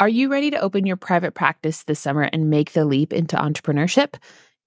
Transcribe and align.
Are 0.00 0.08
you 0.08 0.28
ready 0.28 0.50
to 0.50 0.58
open 0.58 0.86
your 0.86 0.96
private 0.96 1.34
practice 1.34 1.84
this 1.84 2.00
summer 2.00 2.22
and 2.22 2.50
make 2.50 2.72
the 2.72 2.84
leap 2.84 3.12
into 3.12 3.36
entrepreneurship? 3.36 4.14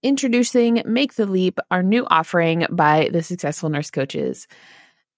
Introducing 0.01 0.81
Make 0.85 1.15
the 1.15 1.25
Leap, 1.25 1.59
our 1.69 1.83
new 1.83 2.07
offering 2.09 2.65
by 2.69 3.09
the 3.11 3.21
Successful 3.21 3.67
Nurse 3.67 3.91
Coaches. 3.91 4.47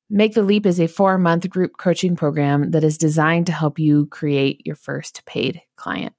Make 0.09 0.33
the 0.33 0.41
Leap 0.41 0.65
is 0.65 0.79
a 0.79 0.87
four 0.87 1.19
month 1.19 1.47
group 1.47 1.77
coaching 1.77 2.15
program 2.15 2.71
that 2.71 2.83
is 2.83 2.97
designed 2.97 3.45
to 3.45 3.51
help 3.51 3.77
you 3.77 4.07
create 4.07 4.65
your 4.65 4.75
first 4.75 5.25
paid 5.27 5.61
client. 5.75 6.15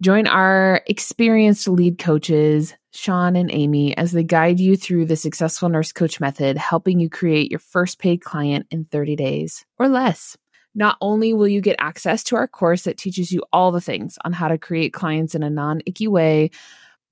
Join 0.00 0.26
our 0.26 0.80
experienced 0.86 1.68
lead 1.68 1.98
coaches, 1.98 2.72
Sean 2.92 3.36
and 3.36 3.50
Amy, 3.52 3.94
as 3.94 4.12
they 4.12 4.24
guide 4.24 4.58
you 4.58 4.74
through 4.74 5.04
the 5.04 5.16
Successful 5.16 5.68
Nurse 5.68 5.92
Coach 5.92 6.18
method, 6.18 6.56
helping 6.56 6.98
you 6.98 7.10
create 7.10 7.50
your 7.50 7.60
first 7.60 7.98
paid 7.98 8.22
client 8.22 8.66
in 8.70 8.86
30 8.86 9.16
days 9.16 9.66
or 9.78 9.86
less. 9.86 10.38
Not 10.76 10.98
only 11.00 11.32
will 11.32 11.48
you 11.48 11.62
get 11.62 11.76
access 11.78 12.22
to 12.24 12.36
our 12.36 12.46
course 12.46 12.82
that 12.82 12.98
teaches 12.98 13.32
you 13.32 13.42
all 13.50 13.72
the 13.72 13.80
things 13.80 14.18
on 14.24 14.34
how 14.34 14.48
to 14.48 14.58
create 14.58 14.92
clients 14.92 15.34
in 15.34 15.42
a 15.42 15.50
non 15.50 15.80
icky 15.86 16.06
way, 16.06 16.50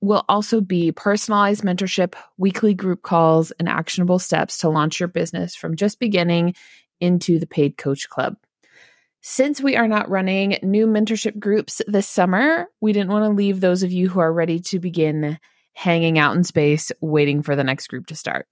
will 0.03 0.23
also 0.29 0.61
be 0.61 0.93
personalized 0.93 1.65
mentorship, 1.65 2.15
weekly 2.37 2.75
group 2.75 3.01
calls, 3.01 3.53
and 3.53 3.67
actionable 3.67 4.19
steps 4.19 4.59
to 4.59 4.69
launch 4.69 5.01
your 5.01 5.09
business 5.09 5.57
from 5.57 5.77
just 5.77 5.99
beginning 5.99 6.55
into 7.01 7.39
the 7.39 7.47
paid 7.47 7.79
coach 7.79 8.09
club. 8.11 8.37
Since 9.23 9.63
we 9.63 9.77
are 9.77 9.89
not 9.89 10.11
running 10.11 10.59
new 10.63 10.87
mentorship 10.87 11.39
groups 11.39 11.81
this 11.87 12.07
summer, 12.07 12.67
we 12.83 12.93
didn't 12.93 13.11
want 13.11 13.25
to 13.25 13.35
leave 13.35 13.61
those 13.61 13.83
of 13.83 13.91
you 13.91 14.11
who 14.11 14.21
are 14.21 14.31
ready 14.31 14.61
to 14.61 14.79
begin 14.79 15.39
hanging 15.73 16.19
out 16.19 16.37
in 16.37 16.45
space 16.45 16.93
waiting 17.01 17.43
for 17.43 17.57
the 17.57 17.65
next 17.65 17.87
group 17.87 18.09
to 18.09 18.15
start. 18.15 18.47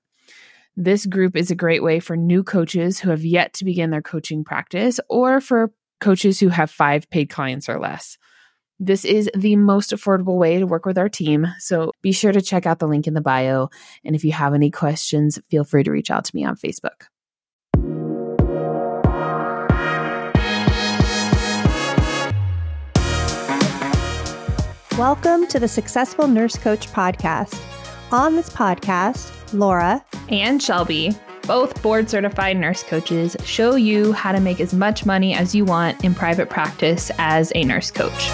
This 0.77 1.05
group 1.05 1.37
is 1.37 1.51
a 1.51 1.55
great 1.55 1.83
way 1.83 2.01
for 2.01 2.17
new 2.17 2.43
coaches 2.43 2.99
who 2.99 3.11
have 3.11 3.27
yet 3.27 3.53
to 3.55 3.67
begin 3.67 3.91
their 3.91 4.01
coaching 4.01 4.43
practice 4.43 4.99
or 5.11 5.39
for 5.43 5.71
coaches 6.01 6.41
who 6.41 6.49
have 6.49 6.71
five 6.71 7.11
paid 7.11 7.29
clients 7.29 7.69
or 7.69 7.79
less. 7.79 8.17
This 8.81 9.05
is 9.05 9.31
the 9.37 9.57
most 9.57 9.91
affordable 9.91 10.39
way 10.39 10.59
to 10.59 10.67
work 10.67 10.87
with 10.87 10.97
our 10.97 11.11
team. 11.11 11.47
So 11.59 11.93
be 12.01 12.11
sure 12.11 12.33
to 12.33 12.41
check 12.41 12.65
out 12.65 12.79
the 12.79 12.89
link 12.89 13.07
in 13.07 13.13
the 13.13 13.21
bio. 13.21 13.69
And 14.03 14.17
if 14.17 14.25
you 14.25 14.33
have 14.33 14.55
any 14.55 14.71
questions, 14.71 15.39
feel 15.51 15.63
free 15.63 15.85
to 15.85 15.91
reach 15.91 16.11
out 16.11 16.25
to 16.25 16.35
me 16.35 16.43
on 16.43 16.57
Facebook. 16.57 17.03
Welcome 24.97 25.47
to 25.49 25.61
the 25.61 25.69
Successful 25.69 26.29
Nurse 26.29 26.57
Coach 26.57 26.89
Podcast. 26.89 27.61
On 28.11 28.37
this 28.37 28.49
podcast, 28.49 29.42
Laura 29.53 30.05
and 30.29 30.63
Shelby, 30.63 31.15
both 31.47 31.83
board 31.83 32.09
certified 32.09 32.57
nurse 32.57 32.83
coaches, 32.83 33.37
show 33.45 33.75
you 33.75 34.13
how 34.13 34.33
to 34.33 34.41
make 34.41 34.61
as 34.61 34.73
much 34.73 35.05
money 35.05 35.35
as 35.35 35.55
you 35.55 35.65
want 35.65 36.03
in 36.05 36.15
private 36.15 36.49
practice 36.49 37.11
as 37.19 37.53
a 37.55 37.65
nurse 37.65 37.91
coach. 37.91 38.31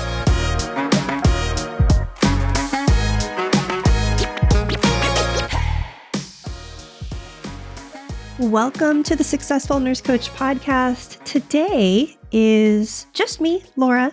Welcome 8.38 9.03
to 9.03 9.16
the 9.16 9.25
Successful 9.25 9.80
Nurse 9.80 10.00
Coach 10.00 10.30
podcast. 10.30 11.22
Today 11.25 12.16
is 12.30 13.06
just 13.12 13.41
me, 13.41 13.64
Laura. 13.75 14.12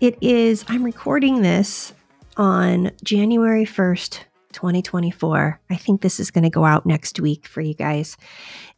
It 0.00 0.18
is, 0.20 0.64
I'm 0.66 0.82
recording 0.82 1.42
this 1.42 1.94
on 2.36 2.90
January 3.04 3.64
1st, 3.64 4.24
2024. 4.52 5.60
I 5.70 5.76
think 5.76 6.00
this 6.00 6.20
is 6.20 6.30
going 6.30 6.44
to 6.44 6.50
go 6.50 6.64
out 6.64 6.86
next 6.86 7.20
week 7.20 7.46
for 7.46 7.60
you 7.60 7.74
guys. 7.74 8.16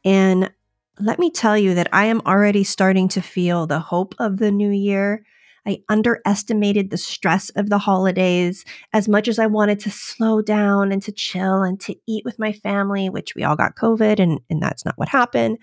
And 0.05 0.51
let 0.99 1.19
me 1.19 1.31
tell 1.31 1.57
you 1.57 1.75
that 1.75 1.89
I 1.93 2.07
am 2.07 2.21
already 2.27 2.65
starting 2.65 3.09
to 3.09 3.23
feel 3.23 3.67
the 3.67 3.81
hope 3.81 4.15
of 4.19 4.39
the 4.39 4.51
new 4.51 4.71
year. 4.71 5.25
I 5.67 5.83
underestimated 5.89 6.91
the 6.91 6.97
stress 6.97 7.51
of 7.51 7.71
the 7.71 7.79
holidays 7.79 8.65
as 8.93 9.09
much 9.09 9.29
as 9.29 9.39
I 9.39 9.47
wanted 9.47 9.79
to 9.81 9.91
slow 9.91 10.43
down 10.43 10.91
and 10.91 11.01
to 11.03 11.13
chill 11.13 11.63
and 11.63 11.81
to 11.81 11.95
eat 12.07 12.25
with 12.25 12.39
my 12.39 12.53
family, 12.53 13.09
which 13.09 13.35
we 13.35 13.45
all 13.45 13.57
got 13.57 13.77
COVID 13.77 14.19
and, 14.19 14.41
and 14.51 14.61
that's 14.61 14.85
not 14.85 14.99
what 14.99 15.09
happened. 15.09 15.59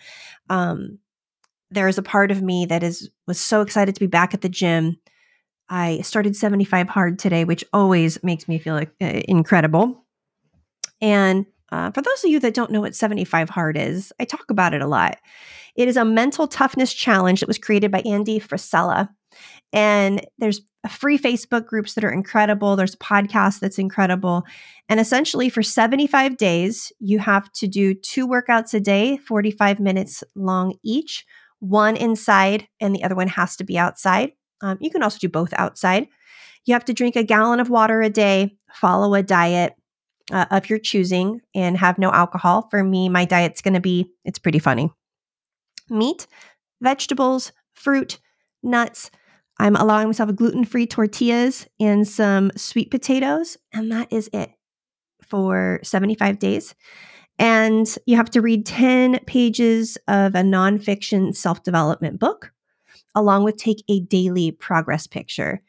Um, 0.49 0.99
there 1.71 1.87
is 1.87 1.97
a 1.97 2.03
part 2.03 2.31
of 2.31 2.41
me 2.41 2.65
that 2.65 2.81
is 2.81 3.09
was 3.27 3.39
so 3.39 3.61
excited 3.61 3.93
to 3.95 3.99
be 3.99 4.07
back 4.07 4.33
at 4.33 4.41
the 4.41 4.49
gym. 4.49 4.97
I 5.69 6.01
started 6.01 6.35
75 6.35 6.89
hard 6.89 7.19
today, 7.19 7.45
which 7.45 7.63
always 7.73 8.23
makes 8.23 8.47
me 8.47 8.57
feel 8.57 8.77
uh, 8.77 8.85
incredible. 8.99 10.03
And 11.01 11.45
uh, 11.71 11.91
for 11.91 12.01
those 12.01 12.23
of 12.23 12.31
you 12.31 12.39
that 12.39 12.53
don't 12.53 12.71
know 12.71 12.81
what 12.81 12.95
75 12.95 13.49
hard 13.49 13.77
is, 13.77 14.11
I 14.19 14.25
talk 14.25 14.49
about 14.49 14.73
it 14.73 14.81
a 14.81 14.87
lot. 14.87 15.17
It 15.75 15.87
is 15.87 15.97
a 15.97 16.05
mental 16.05 16.47
toughness 16.47 16.93
challenge 16.93 17.39
that 17.39 17.47
was 17.47 17.57
created 17.57 17.91
by 17.91 18.01
Andy 18.01 18.39
Frisella. 18.39 19.09
And 19.71 20.25
there's 20.39 20.61
free 20.89 21.19
Facebook 21.19 21.65
groups 21.67 21.93
that 21.93 22.03
are 22.03 22.11
incredible. 22.11 22.75
There's 22.75 22.95
a 22.95 22.97
podcast 22.97 23.59
that's 23.59 23.77
incredible. 23.77 24.43
And 24.87 24.99
essentially, 24.99 25.49
for 25.49 25.61
75 25.61 26.37
days, 26.37 26.91
you 26.99 27.19
have 27.19 27.51
to 27.53 27.67
do 27.67 27.93
two 27.93 28.27
workouts 28.27 28.73
a 28.73 28.79
day, 28.79 29.17
45 29.17 29.79
minutes 29.79 30.23
long 30.35 30.75
each, 30.83 31.25
one 31.59 31.95
inside, 31.95 32.67
and 32.79 32.95
the 32.95 33.03
other 33.03 33.15
one 33.15 33.27
has 33.27 33.55
to 33.57 33.63
be 33.63 33.77
outside. 33.77 34.31
Um, 34.61 34.77
you 34.81 34.89
can 34.89 35.03
also 35.03 35.19
do 35.19 35.29
both 35.29 35.53
outside. 35.53 36.07
You 36.65 36.73
have 36.73 36.85
to 36.85 36.93
drink 36.93 37.15
a 37.15 37.23
gallon 37.23 37.59
of 37.59 37.69
water 37.69 38.01
a 38.01 38.09
day, 38.09 38.57
follow 38.73 39.13
a 39.13 39.23
diet 39.23 39.73
uh, 40.31 40.45
of 40.51 40.69
your 40.69 40.79
choosing, 40.79 41.41
and 41.55 41.77
have 41.77 41.97
no 41.97 42.11
alcohol. 42.11 42.67
For 42.69 42.83
me, 42.83 43.09
my 43.09 43.25
diet's 43.25 43.61
going 43.61 43.73
to 43.73 43.79
be, 43.79 44.11
it's 44.25 44.39
pretty 44.39 44.59
funny 44.59 44.91
meat, 45.89 46.27
vegetables, 46.81 47.51
fruit, 47.73 48.19
nuts. 48.61 49.11
I'm 49.57 49.75
allowing 49.75 50.07
myself 50.07 50.33
gluten 50.35 50.63
free 50.63 50.87
tortillas 50.87 51.67
and 51.79 52.07
some 52.07 52.51
sweet 52.55 52.91
potatoes, 52.91 53.57
and 53.73 53.91
that 53.91 54.11
is 54.11 54.29
it 54.31 54.51
for 55.21 55.79
75 55.83 56.39
days. 56.39 56.75
And 57.37 57.87
you 58.05 58.17
have 58.17 58.29
to 58.31 58.41
read 58.41 58.65
10 58.65 59.19
pages 59.25 59.97
of 60.07 60.35
a 60.35 60.41
nonfiction 60.41 61.35
self 61.35 61.63
development 61.63 62.19
book, 62.19 62.51
along 63.15 63.43
with 63.43 63.57
take 63.57 63.83
a 63.87 64.01
daily 64.01 64.51
progress 64.51 65.07
picture. 65.07 65.61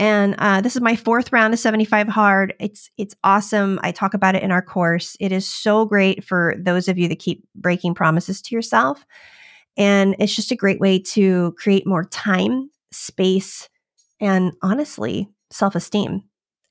And 0.00 0.34
uh, 0.38 0.62
this 0.62 0.76
is 0.76 0.80
my 0.80 0.96
fourth 0.96 1.30
round 1.30 1.52
of 1.52 1.60
75 1.60 2.08
hard. 2.08 2.54
It's 2.58 2.90
it's 2.96 3.14
awesome. 3.22 3.78
I 3.82 3.92
talk 3.92 4.14
about 4.14 4.34
it 4.34 4.42
in 4.42 4.50
our 4.50 4.62
course. 4.62 5.14
It 5.20 5.30
is 5.30 5.46
so 5.46 5.84
great 5.84 6.24
for 6.24 6.54
those 6.58 6.88
of 6.88 6.96
you 6.96 7.06
that 7.08 7.18
keep 7.18 7.46
breaking 7.54 7.92
promises 7.94 8.40
to 8.42 8.54
yourself. 8.54 9.04
And 9.76 10.16
it's 10.18 10.34
just 10.34 10.52
a 10.52 10.56
great 10.56 10.80
way 10.80 11.00
to 11.00 11.54
create 11.58 11.86
more 11.86 12.06
time, 12.06 12.70
space, 12.90 13.68
and 14.20 14.52
honestly, 14.62 15.28
self-esteem. 15.50 16.22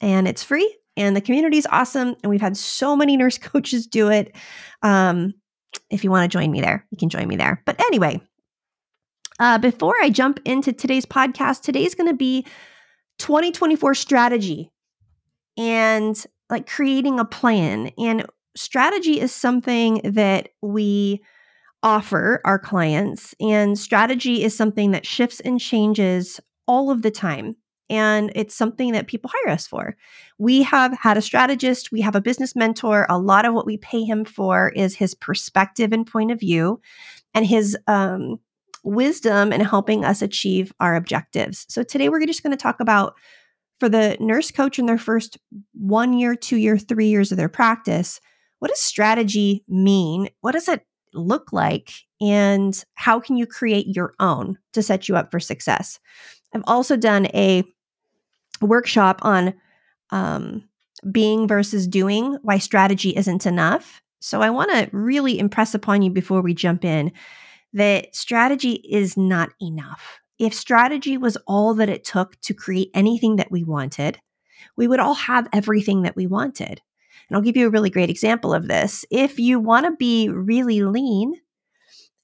And 0.02 0.28
it's 0.28 0.44
free 0.44 0.76
and 0.98 1.16
the 1.16 1.22
community 1.22 1.60
is 1.60 1.68
awesome. 1.72 2.16
And 2.24 2.32
we've 2.32 2.42
had 2.42 2.58
so 2.58 2.96
many 2.96 3.16
nurse 3.16 3.38
coaches 3.38 3.86
do 3.86 4.10
it. 4.10 4.36
Um, 4.82 5.36
if 5.92 6.04
you 6.04 6.10
want 6.10 6.30
to 6.30 6.36
join 6.36 6.50
me 6.50 6.62
there, 6.62 6.84
you 6.90 6.98
can 6.98 7.10
join 7.10 7.28
me 7.28 7.36
there. 7.36 7.62
But 7.68 7.80
anyway, 7.80 8.22
uh, 9.40 9.60
before 9.60 9.94
I 10.02 10.10
jump 10.10 10.40
into 10.46 10.74
today's 10.74 11.06
podcast, 11.06 11.62
today's 11.62 11.94
going 11.94 12.10
to 12.10 12.18
be 12.18 12.44
2024 13.20 13.94
strategy 13.94 14.72
and 15.58 16.26
like 16.50 16.68
creating 16.68 17.20
a 17.20 17.26
plan. 17.26 17.92
And 17.98 18.26
strategy 18.56 19.20
is 19.20 19.34
something 19.34 20.02
that 20.04 20.50
we 20.62 21.22
offer 21.82 22.42
our 22.44 22.60
clients, 22.60 23.34
and 23.40 23.80
strategy 23.80 24.44
is 24.44 24.56
something 24.56 24.92
that 24.92 25.06
shifts 25.06 25.40
and 25.40 25.60
changes 25.60 26.40
all 26.68 26.92
of 26.92 27.04
the 27.04 27.12
time. 27.12 27.56
And 27.90 28.32
it's 28.36 28.54
something 28.54 28.92
that 28.92 29.08
people 29.08 29.32
hire 29.34 29.54
us 29.54 29.66
for. 29.66 29.96
We 30.38 30.62
have 30.64 30.94
had 30.94 31.18
a 31.18 31.22
strategist, 31.22 31.92
we 31.92 32.02
have 32.02 32.16
a 32.16 32.22
business 32.22 32.56
mentor. 32.56 33.08
A 33.10 33.18
lot 33.18 33.46
of 33.46 33.54
what 33.54 33.66
we 33.66 33.78
pay 33.78 34.04
him 34.04 34.26
for 34.26 34.70
is 34.76 34.96
his 34.96 35.16
perspective 35.16 35.92
and 35.92 36.06
point 36.06 36.32
of 36.32 36.40
view 36.40 36.82
and 37.34 37.46
his 37.46 37.76
um, 37.88 38.40
wisdom 38.90 39.54
in 39.54 39.62
helping 39.62 40.04
us 40.04 40.22
achieve 40.22 40.74
our 40.80 40.96
objectives. 40.96 41.66
So 41.70 41.84
today 41.84 42.10
we're 42.10 42.26
just 42.26 42.44
going 42.44 42.56
to 42.56 42.62
talk 42.62 42.80
about 42.80 43.16
for 43.80 43.88
the 43.88 44.18
nurse 44.20 44.52
coach 44.52 44.78
in 44.78 44.86
their 44.86 44.98
first 44.98 45.38
one 45.74 46.14
year, 46.14 46.36
two 46.36 46.58
year, 46.58 46.78
three 46.78 47.08
years 47.08 47.32
of 47.32 47.38
their 47.38 47.50
practice, 47.50 48.20
what 48.60 48.70
does 48.70 48.82
strategy 48.82 49.64
mean? 49.68 50.30
What 50.42 50.52
does 50.52 50.68
it 50.68 50.86
look 51.14 51.54
like? 51.54 51.92
And 52.22 52.84
how 52.96 53.20
can 53.20 53.38
you 53.38 53.46
create 53.46 53.88
your 53.88 54.14
own 54.20 54.58
to 54.74 54.84
set 54.84 55.08
you 55.08 55.16
up 55.16 55.32
for 55.32 55.40
success? 55.40 56.00
I've 56.54 56.64
also 56.68 56.98
done 56.98 57.28
a 57.28 57.64
workshop 58.62 59.20
on 59.24 59.54
um, 60.12 60.68
being 61.10 61.48
versus 61.48 61.88
doing, 61.88 62.38
why 62.42 62.58
strategy 62.58 63.16
isn't 63.16 63.46
enough. 63.46 64.02
So 64.20 64.42
I 64.42 64.50
want 64.50 64.72
to 64.72 64.90
really 64.92 65.40
impress 65.40 65.74
upon 65.74 66.02
you 66.02 66.12
before 66.12 66.42
we 66.42 66.54
jump 66.54 66.84
in 66.84 67.14
that 67.74 68.16
strategy 68.16 68.74
is 68.90 69.18
not 69.18 69.50
enough. 69.62 70.20
If 70.38 70.54
strategy 70.54 71.18
was 71.18 71.38
all 71.48 71.74
that 71.76 71.90
it 71.90 72.04
took 72.04 72.40
to 72.42 72.54
create 72.54 72.90
anything 72.94 73.36
that 73.36 73.52
we 73.52 73.64
wanted, 73.64 74.20
we 74.78 74.88
would 74.88 75.00
all 75.00 75.14
have 75.14 75.48
everything 75.54 76.04
that 76.04 76.16
we 76.16 76.28
wanted. 76.28 76.82
And 77.30 77.36
I'll 77.36 77.44
give 77.44 77.58
you 77.58 77.68
a 77.68 77.70
really 77.70 77.90
great 77.90 78.10
example 78.10 78.54
of 78.54 78.68
this. 78.68 79.06
If 79.12 79.38
you 79.40 79.60
want 79.60 79.86
to 79.86 79.92
be 79.98 80.30
really 80.30 80.82
lean, 80.84 81.34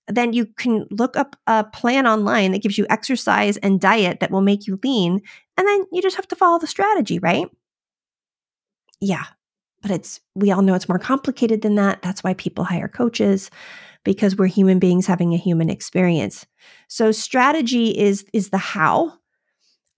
then 0.07 0.33
you 0.33 0.45
can 0.45 0.85
look 0.91 1.17
up 1.17 1.35
a 1.47 1.63
plan 1.63 2.07
online 2.07 2.51
that 2.51 2.61
gives 2.61 2.77
you 2.77 2.85
exercise 2.89 3.57
and 3.57 3.81
diet 3.81 4.19
that 4.19 4.31
will 4.31 4.41
make 4.41 4.67
you 4.67 4.79
lean. 4.83 5.21
And 5.57 5.67
then 5.67 5.85
you 5.91 6.01
just 6.01 6.15
have 6.15 6.27
to 6.29 6.35
follow 6.35 6.59
the 6.59 6.67
strategy, 6.67 7.19
right? 7.19 7.47
Yeah. 9.01 9.25
But 9.81 9.91
it's, 9.91 10.19
we 10.35 10.51
all 10.51 10.61
know 10.61 10.73
it's 10.73 10.89
more 10.89 10.99
complicated 10.99 11.61
than 11.61 11.75
that. 11.75 12.01
That's 12.01 12.23
why 12.23 12.33
people 12.33 12.63
hire 12.63 12.87
coaches 12.87 13.51
because 14.05 14.37
we're 14.37 14.47
human 14.47 14.79
beings 14.79 15.07
having 15.07 15.33
a 15.33 15.37
human 15.37 15.69
experience. 15.69 16.45
So 16.87 17.11
strategy 17.11 17.89
is, 17.89 18.25
is 18.31 18.49
the 18.49 18.57
how. 18.57 19.19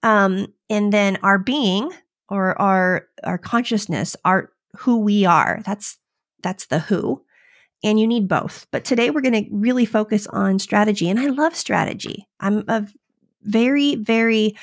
Um, 0.02 0.48
and 0.70 0.92
then 0.92 1.18
our 1.22 1.38
being 1.38 1.92
or 2.30 2.60
our, 2.60 3.08
our 3.24 3.38
consciousness, 3.38 4.16
our, 4.26 4.52
who 4.78 4.98
we 4.98 5.26
are, 5.26 5.62
that's, 5.64 6.00
that's 6.42 6.66
the 6.66 6.80
who 6.80 7.24
and 7.84 8.00
you 8.00 8.08
need 8.08 8.28
both. 8.28 8.68
But 8.72 8.86
today 8.86 9.10
we're 9.10 9.22
going 9.22 9.46
to 9.46 9.50
really 9.52 9.86
focus 9.86 10.28
on 10.28 10.60
strategy. 10.60 11.10
And 11.10 11.20
I 11.20 11.28
love 11.28 11.56
strategy. 11.56 12.28
I'm 12.40 12.64
a 12.68 12.88
very, 13.44 13.96
very 13.96 14.56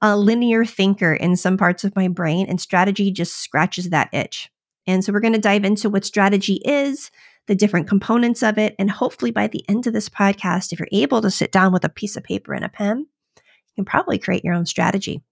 uh, 0.00 0.16
linear 0.16 0.64
thinker 0.64 1.12
in 1.12 1.36
some 1.36 1.56
parts 1.56 1.84
of 1.84 1.94
my 1.94 2.08
brain, 2.08 2.46
and 2.48 2.60
strategy 2.60 3.10
just 3.12 3.38
scratches 3.38 3.90
that 3.90 4.12
itch. 4.12 4.50
And 4.86 5.04
so 5.04 5.12
we're 5.12 5.20
going 5.20 5.32
to 5.34 5.38
dive 5.38 5.64
into 5.64 5.88
what 5.88 6.04
strategy 6.04 6.60
is, 6.64 7.10
the 7.46 7.54
different 7.54 7.88
components 7.88 8.42
of 8.42 8.58
it. 8.58 8.74
And 8.78 8.90
hopefully 8.90 9.30
by 9.30 9.48
the 9.48 9.64
end 9.68 9.86
of 9.86 9.92
this 9.92 10.08
podcast, 10.08 10.72
if 10.72 10.78
you're 10.78 10.88
able 10.92 11.20
to 11.22 11.30
sit 11.30 11.52
down 11.52 11.72
with 11.72 11.84
a 11.84 11.88
piece 11.88 12.16
of 12.16 12.22
paper 12.22 12.54
and 12.54 12.64
a 12.64 12.68
pen, 12.68 12.98
you 12.98 13.74
can 13.74 13.84
probably 13.84 14.18
create 14.18 14.44
your 14.44 14.54
own 14.54 14.66
strategy. 14.66 15.22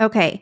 Okay. 0.00 0.40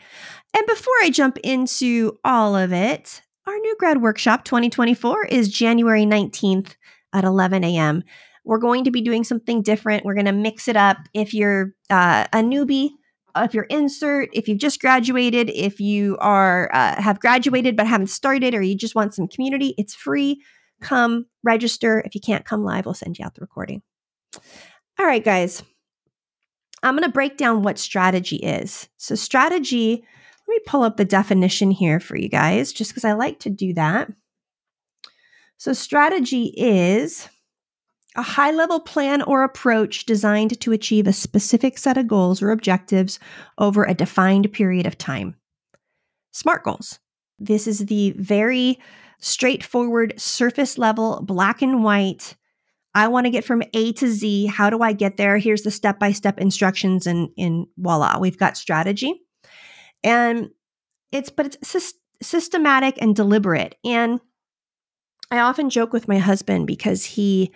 And 0.57 0.67
before 0.67 0.95
I 1.03 1.11
jump 1.11 1.37
into 1.39 2.19
all 2.25 2.55
of 2.55 2.73
it, 2.73 3.23
our 3.47 3.57
new 3.59 3.77
grad 3.79 4.01
workshop 4.01 4.45
2024 4.45 5.27
is 5.27 5.49
January 5.49 6.05
19th 6.05 6.77
at 7.13 7.25
11 7.25 7.65
a.m. 7.65 8.03
We're 8.45 8.59
going 8.59 8.85
to 8.85 8.91
be 8.91 9.03
doing 9.03 9.25
something 9.25 9.63
different. 9.63 10.05
We're 10.05 10.15
going 10.15 10.27
to 10.27 10.33
mix 10.33 10.69
it 10.69 10.77
up. 10.77 10.99
If 11.13 11.35
you're 11.35 11.75
uh, 11.91 12.27
a 12.33 12.39
newbie, 12.39 12.91
if 13.45 13.55
you're 13.55 13.65
insert, 13.65 14.29
if 14.33 14.49
you've 14.49 14.59
just 14.59 14.81
graduated, 14.81 15.51
if 15.51 15.81
you 15.81 16.17
are 16.21 16.71
uh, 16.73 17.01
have 17.01 17.21
graduated 17.21 17.77
but 17.77 17.87
haven't 17.87 18.09
started, 18.09 18.55
or 18.55 18.63
you 18.63 18.77
just 18.77 18.95
want 18.95 19.15
some 19.15 19.29
community, 19.29 19.75
it's 19.79 19.95
free. 19.95 20.43
Come 20.81 21.27
register. 21.43 22.03
If 22.05 22.15
you 22.15 22.21
can't 22.21 22.45
come 22.45 22.63
live, 22.63 22.85
we'll 22.85 22.95
send 22.95 23.19
you 23.19 23.25
out 23.25 23.35
the 23.35 23.41
recording. 23.41 23.83
All 24.99 25.07
right, 25.07 25.25
guys. 25.25 25.63
I'm 26.83 26.95
going 26.95 27.03
to 27.03 27.13
break 27.13 27.37
down 27.37 27.65
what 27.65 27.77
strategy 27.77 28.37
is. 28.37 28.89
So, 28.99 29.17
strategy 29.17 30.05
let 30.49 30.55
me 30.55 30.61
pull 30.67 30.83
up 30.83 30.97
the 30.97 31.05
definition 31.05 31.71
here 31.71 32.01
for 32.01 32.17
you 32.17 32.29
guys, 32.29 32.73
just 32.73 32.91
because 32.91 33.05
I 33.05 33.13
like 33.13 33.39
to 33.41 33.51
do 33.51 33.75
that. 33.75 34.09
So, 35.59 35.75
strategy 35.75 36.55
is 36.57 37.29
a 38.19 38.23
high 38.23 38.51
level 38.51 38.81
plan 38.81 39.23
or 39.23 39.45
approach 39.45 40.05
designed 40.05 40.61
to 40.61 40.73
achieve 40.73 41.07
a 41.07 41.13
specific 41.13 41.79
set 41.79 41.97
of 41.97 42.09
goals 42.09 42.43
or 42.43 42.51
objectives 42.51 43.21
over 43.59 43.85
a 43.85 43.95
defined 43.95 44.53
period 44.53 44.87
of 44.87 44.99
time. 44.99 45.37
SMART 46.33 46.65
goals. 46.65 46.99
This 47.39 47.69
is 47.69 47.87
the 47.87 48.11
very 48.19 48.81
straightforward, 49.21 50.15
surface 50.21 50.77
level, 50.79 51.23
black 51.23 51.63
and 51.63 51.85
white. 51.85 52.35
I 52.93 53.07
want 53.07 53.27
to 53.27 53.31
get 53.31 53.45
from 53.45 53.63
A 53.73 53.93
to 53.93 54.09
Z. 54.09 54.47
How 54.47 54.69
do 54.69 54.83
I 54.83 54.93
get 54.95 55.17
there? 55.17 55.39
Here's 55.39 55.63
the 55.63 55.71
step 55.71 56.01
by 56.01 56.11
step 56.11 56.41
instructions, 56.41 57.07
and, 57.07 57.29
and 57.39 57.69
voila, 57.77 58.19
we've 58.19 58.39
got 58.39 58.57
strategy. 58.57 59.15
And 60.03 60.51
it's, 61.13 61.31
but 61.31 61.57
it's 61.63 61.93
systematic 62.21 63.01
and 63.01 63.15
deliberate. 63.15 63.77
And 63.85 64.21
I 65.31 65.39
often 65.39 65.71
joke 65.71 65.93
with 65.93 66.09
my 66.09 66.19
husband 66.19 66.67
because 66.67 67.05
he 67.05 67.53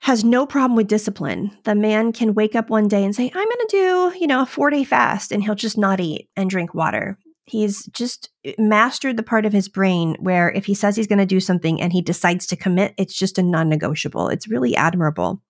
has 0.00 0.24
no 0.24 0.46
problem 0.46 0.76
with 0.76 0.88
discipline. 0.88 1.50
The 1.64 1.74
man 1.74 2.12
can 2.12 2.34
wake 2.34 2.54
up 2.54 2.70
one 2.70 2.88
day 2.88 3.04
and 3.04 3.14
say, 3.14 3.24
I'm 3.26 3.48
going 3.48 3.50
to 3.50 3.68
do, 3.70 4.12
you 4.20 4.26
know, 4.26 4.42
a 4.42 4.46
four 4.46 4.70
day 4.70 4.84
fast, 4.84 5.32
and 5.32 5.42
he'll 5.42 5.54
just 5.54 5.78
not 5.78 6.00
eat 6.00 6.28
and 6.36 6.50
drink 6.50 6.74
water. 6.74 7.18
He's 7.44 7.86
just 7.86 8.30
eh, 8.44 8.54
mastered 8.58 9.16
the 9.16 9.22
part 9.22 9.46
of 9.46 9.52
his 9.52 9.68
brain 9.68 10.16
where 10.20 10.50
if 10.50 10.66
he 10.66 10.74
says 10.74 10.96
he's 10.96 11.06
going 11.06 11.18
to 11.18 11.26
do 11.26 11.40
something 11.40 11.80
and 11.80 11.92
he 11.92 12.02
decides 12.02 12.46
to 12.48 12.56
commit, 12.56 12.94
it's 12.96 13.14
just 13.14 13.38
a 13.38 13.42
non 13.42 13.68
negotiable. 13.68 14.28
It's 14.28 14.48
really 14.48 14.76
admirable. 14.76 15.42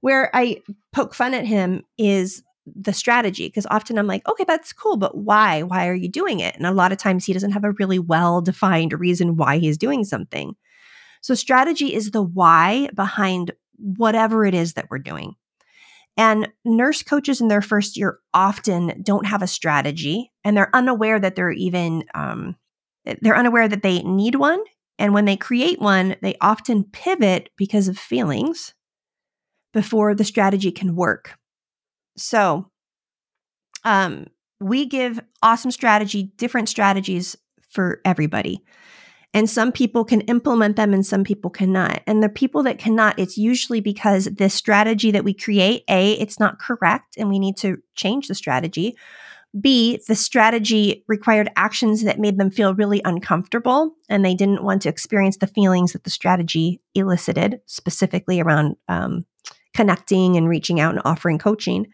Where 0.00 0.30
I 0.34 0.62
poke 0.92 1.14
fun 1.14 1.34
at 1.34 1.46
him 1.46 1.82
is 1.96 2.42
the 2.66 2.92
strategy 2.92 3.46
because 3.46 3.66
often 3.70 3.98
I'm 3.98 4.06
like, 4.06 4.28
okay, 4.28 4.44
that's 4.44 4.72
cool, 4.72 4.96
but 4.96 5.16
why? 5.16 5.62
Why 5.62 5.88
are 5.88 5.94
you 5.94 6.08
doing 6.08 6.40
it? 6.40 6.56
And 6.56 6.66
a 6.66 6.72
lot 6.72 6.92
of 6.92 6.98
times 6.98 7.24
he 7.24 7.32
doesn't 7.32 7.52
have 7.52 7.64
a 7.64 7.72
really 7.72 7.98
well 7.98 8.40
defined 8.40 8.92
reason 8.92 9.36
why 9.36 9.58
he's 9.58 9.78
doing 9.78 10.04
something. 10.04 10.56
So, 11.26 11.34
strategy 11.34 11.92
is 11.92 12.12
the 12.12 12.22
why 12.22 12.88
behind 12.94 13.50
whatever 13.78 14.46
it 14.46 14.54
is 14.54 14.74
that 14.74 14.86
we're 14.88 15.00
doing. 15.00 15.34
And 16.16 16.52
nurse 16.64 17.02
coaches 17.02 17.40
in 17.40 17.48
their 17.48 17.62
first 17.62 17.96
year 17.96 18.20
often 18.32 19.02
don't 19.02 19.26
have 19.26 19.42
a 19.42 19.48
strategy 19.48 20.30
and 20.44 20.56
they're 20.56 20.70
unaware 20.72 21.18
that 21.18 21.34
they're 21.34 21.50
even, 21.50 22.04
um, 22.14 22.54
they're 23.22 23.36
unaware 23.36 23.66
that 23.66 23.82
they 23.82 24.04
need 24.04 24.36
one. 24.36 24.62
And 25.00 25.12
when 25.12 25.24
they 25.24 25.36
create 25.36 25.80
one, 25.80 26.14
they 26.22 26.36
often 26.40 26.84
pivot 26.84 27.50
because 27.56 27.88
of 27.88 27.98
feelings 27.98 28.72
before 29.72 30.14
the 30.14 30.22
strategy 30.22 30.70
can 30.70 30.94
work. 30.94 31.36
So, 32.16 32.70
um, 33.82 34.26
we 34.60 34.86
give 34.86 35.18
awesome 35.42 35.72
strategy, 35.72 36.30
different 36.36 36.68
strategies 36.68 37.34
for 37.68 38.00
everybody. 38.04 38.62
And 39.34 39.50
some 39.50 39.70
people 39.70 40.04
can 40.04 40.22
implement 40.22 40.76
them 40.76 40.94
and 40.94 41.04
some 41.04 41.22
people 41.22 41.50
cannot. 41.50 42.02
And 42.06 42.22
the 42.22 42.28
people 42.28 42.62
that 42.62 42.78
cannot, 42.78 43.18
it's 43.18 43.36
usually 43.36 43.80
because 43.80 44.24
the 44.24 44.48
strategy 44.48 45.10
that 45.10 45.24
we 45.24 45.34
create, 45.34 45.84
A, 45.88 46.12
it's 46.12 46.40
not 46.40 46.58
correct 46.58 47.16
and 47.18 47.28
we 47.28 47.38
need 47.38 47.56
to 47.58 47.76
change 47.94 48.28
the 48.28 48.34
strategy. 48.34 48.96
B, 49.60 50.00
the 50.06 50.14
strategy 50.14 51.04
required 51.06 51.50
actions 51.56 52.02
that 52.02 52.18
made 52.18 52.38
them 52.38 52.50
feel 52.50 52.74
really 52.74 53.00
uncomfortable 53.04 53.94
and 54.08 54.24
they 54.24 54.34
didn't 54.34 54.64
want 54.64 54.82
to 54.82 54.88
experience 54.88 55.38
the 55.38 55.46
feelings 55.46 55.92
that 55.92 56.04
the 56.04 56.10
strategy 56.10 56.80
elicited, 56.94 57.60
specifically 57.66 58.40
around 58.40 58.76
um, 58.88 59.24
connecting 59.74 60.36
and 60.36 60.48
reaching 60.48 60.80
out 60.80 60.94
and 60.94 61.02
offering 61.04 61.38
coaching. 61.38 61.86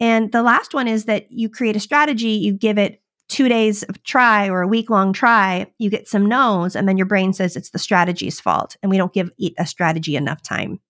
And 0.00 0.32
the 0.32 0.42
last 0.42 0.74
one 0.74 0.88
is 0.88 1.04
that 1.04 1.30
you 1.30 1.48
create 1.48 1.76
a 1.76 1.80
strategy, 1.80 2.30
you 2.30 2.52
give 2.52 2.78
it 2.78 3.00
two 3.28 3.48
days 3.48 3.82
of 3.84 4.02
try 4.02 4.48
or 4.48 4.62
a 4.62 4.68
week 4.68 4.90
long 4.90 5.12
try, 5.12 5.66
you 5.78 5.90
get 5.90 6.08
some 6.08 6.26
no's, 6.26 6.76
and 6.76 6.88
then 6.88 6.96
your 6.96 7.06
brain 7.06 7.32
says 7.32 7.56
it's 7.56 7.70
the 7.70 7.78
strategy's 7.78 8.40
fault. 8.40 8.76
And 8.82 8.90
we 8.90 8.98
don't 8.98 9.12
give 9.12 9.30
a 9.58 9.66
strategy 9.66 10.16
enough 10.16 10.42
time. 10.42 10.80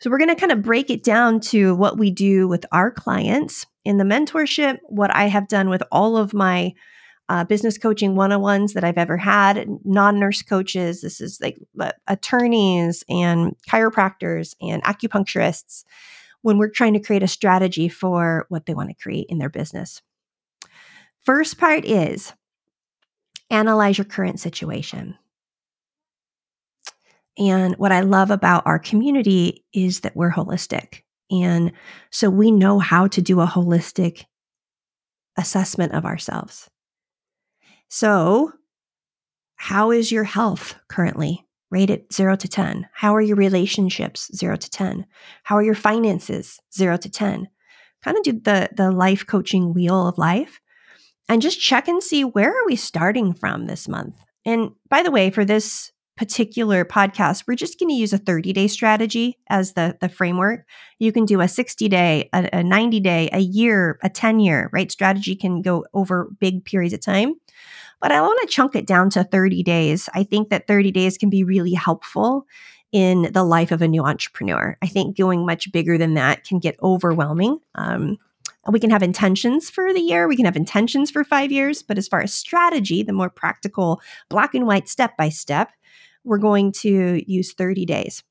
So 0.00 0.10
we're 0.10 0.18
going 0.18 0.34
to 0.34 0.40
kind 0.40 0.52
of 0.52 0.62
break 0.62 0.90
it 0.90 1.02
down 1.02 1.40
to 1.40 1.74
what 1.74 1.98
we 1.98 2.10
do 2.10 2.48
with 2.48 2.66
our 2.72 2.90
clients 2.90 3.66
in 3.84 3.98
the 3.98 4.04
mentorship, 4.04 4.78
what 4.84 5.14
I 5.14 5.28
have 5.28 5.48
done 5.48 5.68
with 5.68 5.82
all 5.92 6.16
of 6.16 6.34
my 6.34 6.74
uh, 7.28 7.44
business 7.44 7.78
coaching 7.78 8.16
one 8.16 8.32
on 8.32 8.40
ones 8.40 8.74
that 8.74 8.84
I've 8.84 8.98
ever 8.98 9.16
had, 9.16 9.66
non 9.84 10.20
nurse 10.20 10.42
coaches. 10.42 11.00
This 11.00 11.20
is 11.20 11.40
like 11.40 11.58
uh, 11.80 11.92
attorneys 12.06 13.02
and 13.08 13.56
chiropractors 13.68 14.54
and 14.60 14.82
acupuncturists 14.82 15.84
when 16.42 16.58
we're 16.58 16.68
trying 16.68 16.92
to 16.92 17.00
create 17.00 17.22
a 17.22 17.28
strategy 17.28 17.88
for 17.88 18.44
what 18.50 18.66
they 18.66 18.74
want 18.74 18.90
to 18.90 19.02
create 19.02 19.26
in 19.30 19.38
their 19.38 19.48
business. 19.48 20.02
First 21.24 21.58
part 21.58 21.84
is 21.84 22.32
analyze 23.50 23.96
your 23.96 24.04
current 24.04 24.40
situation. 24.40 25.16
And 27.38 27.74
what 27.76 27.92
I 27.92 28.00
love 28.00 28.30
about 28.30 28.66
our 28.66 28.78
community 28.78 29.64
is 29.72 30.00
that 30.00 30.14
we're 30.14 30.30
holistic. 30.30 31.02
And 31.30 31.72
so 32.10 32.30
we 32.30 32.50
know 32.50 32.78
how 32.78 33.08
to 33.08 33.22
do 33.22 33.40
a 33.40 33.46
holistic 33.46 34.24
assessment 35.36 35.94
of 35.94 36.04
ourselves. 36.04 36.68
So, 37.88 38.52
how 39.56 39.90
is 39.90 40.12
your 40.12 40.24
health 40.24 40.76
currently? 40.88 41.46
Rate 41.70 41.90
it 41.90 42.12
zero 42.12 42.36
to 42.36 42.46
10. 42.46 42.88
How 42.92 43.14
are 43.14 43.20
your 43.20 43.36
relationships? 43.36 44.30
Zero 44.36 44.56
to 44.56 44.70
10. 44.70 45.06
How 45.42 45.56
are 45.56 45.62
your 45.62 45.74
finances? 45.74 46.60
Zero 46.72 46.96
to 46.98 47.10
10. 47.10 47.48
Kind 48.02 48.16
of 48.16 48.22
do 48.22 48.32
the, 48.32 48.68
the 48.76 48.92
life 48.92 49.26
coaching 49.26 49.72
wheel 49.72 50.06
of 50.06 50.18
life 50.18 50.60
and 51.28 51.42
just 51.42 51.60
check 51.60 51.88
and 51.88 52.02
see 52.02 52.24
where 52.24 52.50
are 52.50 52.66
we 52.66 52.76
starting 52.76 53.32
from 53.32 53.66
this 53.66 53.88
month. 53.88 54.16
And 54.44 54.72
by 54.88 55.02
the 55.02 55.10
way, 55.10 55.30
for 55.30 55.44
this 55.44 55.92
particular 56.16 56.84
podcast, 56.84 57.44
we're 57.46 57.56
just 57.56 57.78
going 57.78 57.88
to 57.88 57.94
use 57.94 58.12
a 58.12 58.18
30 58.18 58.52
day 58.52 58.68
strategy 58.68 59.38
as 59.48 59.72
the, 59.72 59.96
the 60.00 60.08
framework. 60.08 60.64
You 60.98 61.10
can 61.12 61.24
do 61.24 61.40
a 61.40 61.48
60 61.48 61.88
day, 61.88 62.28
a, 62.32 62.48
a 62.52 62.62
90 62.62 63.00
day, 63.00 63.28
a 63.32 63.40
year, 63.40 63.98
a 64.02 64.08
10 64.08 64.38
year, 64.40 64.70
right? 64.72 64.92
Strategy 64.92 65.34
can 65.34 65.60
go 65.62 65.84
over 65.92 66.30
big 66.38 66.64
periods 66.64 66.94
of 66.94 67.00
time 67.00 67.34
but 68.04 68.12
I 68.12 68.20
want 68.20 68.38
to 68.42 68.54
chunk 68.54 68.76
it 68.76 68.86
down 68.86 69.08
to 69.10 69.24
30 69.24 69.62
days. 69.62 70.10
I 70.12 70.24
think 70.24 70.50
that 70.50 70.66
30 70.66 70.90
days 70.90 71.16
can 71.16 71.30
be 71.30 71.42
really 71.42 71.72
helpful 71.72 72.46
in 72.92 73.30
the 73.32 73.42
life 73.42 73.72
of 73.72 73.80
a 73.80 73.88
new 73.88 74.04
entrepreneur. 74.04 74.76
I 74.82 74.86
think 74.88 75.16
going 75.16 75.46
much 75.46 75.72
bigger 75.72 75.96
than 75.96 76.12
that 76.12 76.44
can 76.44 76.58
get 76.58 76.76
overwhelming. 76.82 77.60
Um, 77.76 78.18
we 78.68 78.80
can 78.80 78.90
have 78.90 79.02
intentions 79.02 79.70
for 79.70 79.92
the 79.92 80.00
year, 80.00 80.26
we 80.26 80.36
can 80.36 80.44
have 80.44 80.56
intentions 80.56 81.10
for 81.10 81.24
five 81.24 81.52
years, 81.52 81.82
but 81.82 81.98
as 81.98 82.08
far 82.08 82.22
as 82.22 82.32
strategy, 82.32 83.02
the 83.02 83.12
more 83.12 83.30
practical, 83.30 84.00
black 84.28 84.54
and 84.54 84.66
white, 84.66 84.88
step 84.88 85.16
by 85.16 85.28
step, 85.28 85.70
we're 86.24 86.38
going 86.38 86.72
to 86.72 87.22
use 87.30 87.52
30 87.52 87.84
days. 87.84 88.22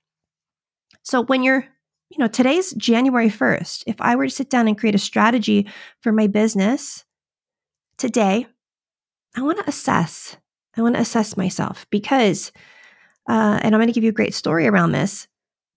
So 1.03 1.23
when 1.23 1.43
you're, 1.43 1.65
you 2.09 2.17
know, 2.17 2.27
today's 2.27 2.73
January 2.73 3.29
1st, 3.29 3.83
if 3.87 3.99
I 3.99 4.15
were 4.15 4.25
to 4.25 4.33
sit 4.33 4.49
down 4.49 4.67
and 4.67 4.77
create 4.77 4.95
a 4.95 4.99
strategy 4.99 5.67
for 6.01 6.11
my 6.11 6.27
business 6.27 7.05
today, 7.97 8.47
I 9.35 9.41
want 9.41 9.59
to 9.59 9.69
assess. 9.69 10.37
I 10.75 10.81
want 10.81 10.95
to 10.95 11.01
assess 11.01 11.37
myself 11.37 11.85
because, 11.89 12.51
uh, 13.29 13.59
and 13.61 13.75
I'm 13.75 13.79
going 13.79 13.87
to 13.87 13.93
give 13.93 14.03
you 14.03 14.09
a 14.09 14.13
great 14.13 14.33
story 14.33 14.67
around 14.67 14.91
this. 14.91 15.27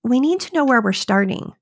We 0.02 0.20
need 0.20 0.40
to 0.40 0.54
know 0.54 0.64
where 0.64 0.80
we're 0.80 0.92
starting. 0.92 1.52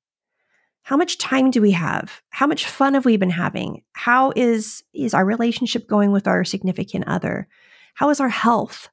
How 0.84 0.98
much 0.98 1.16
time 1.16 1.50
do 1.50 1.62
we 1.62 1.70
have? 1.70 2.20
How 2.28 2.46
much 2.46 2.66
fun 2.66 2.92
have 2.92 3.06
we 3.06 3.16
been 3.16 3.30
having? 3.30 3.82
How 3.94 4.32
is 4.36 4.84
is 4.92 5.14
our 5.14 5.24
relationship 5.24 5.88
going 5.88 6.12
with 6.12 6.28
our 6.28 6.44
significant 6.44 7.08
other? 7.08 7.48
How 7.94 8.10
is 8.10 8.20
our 8.20 8.28
health? 8.28 8.90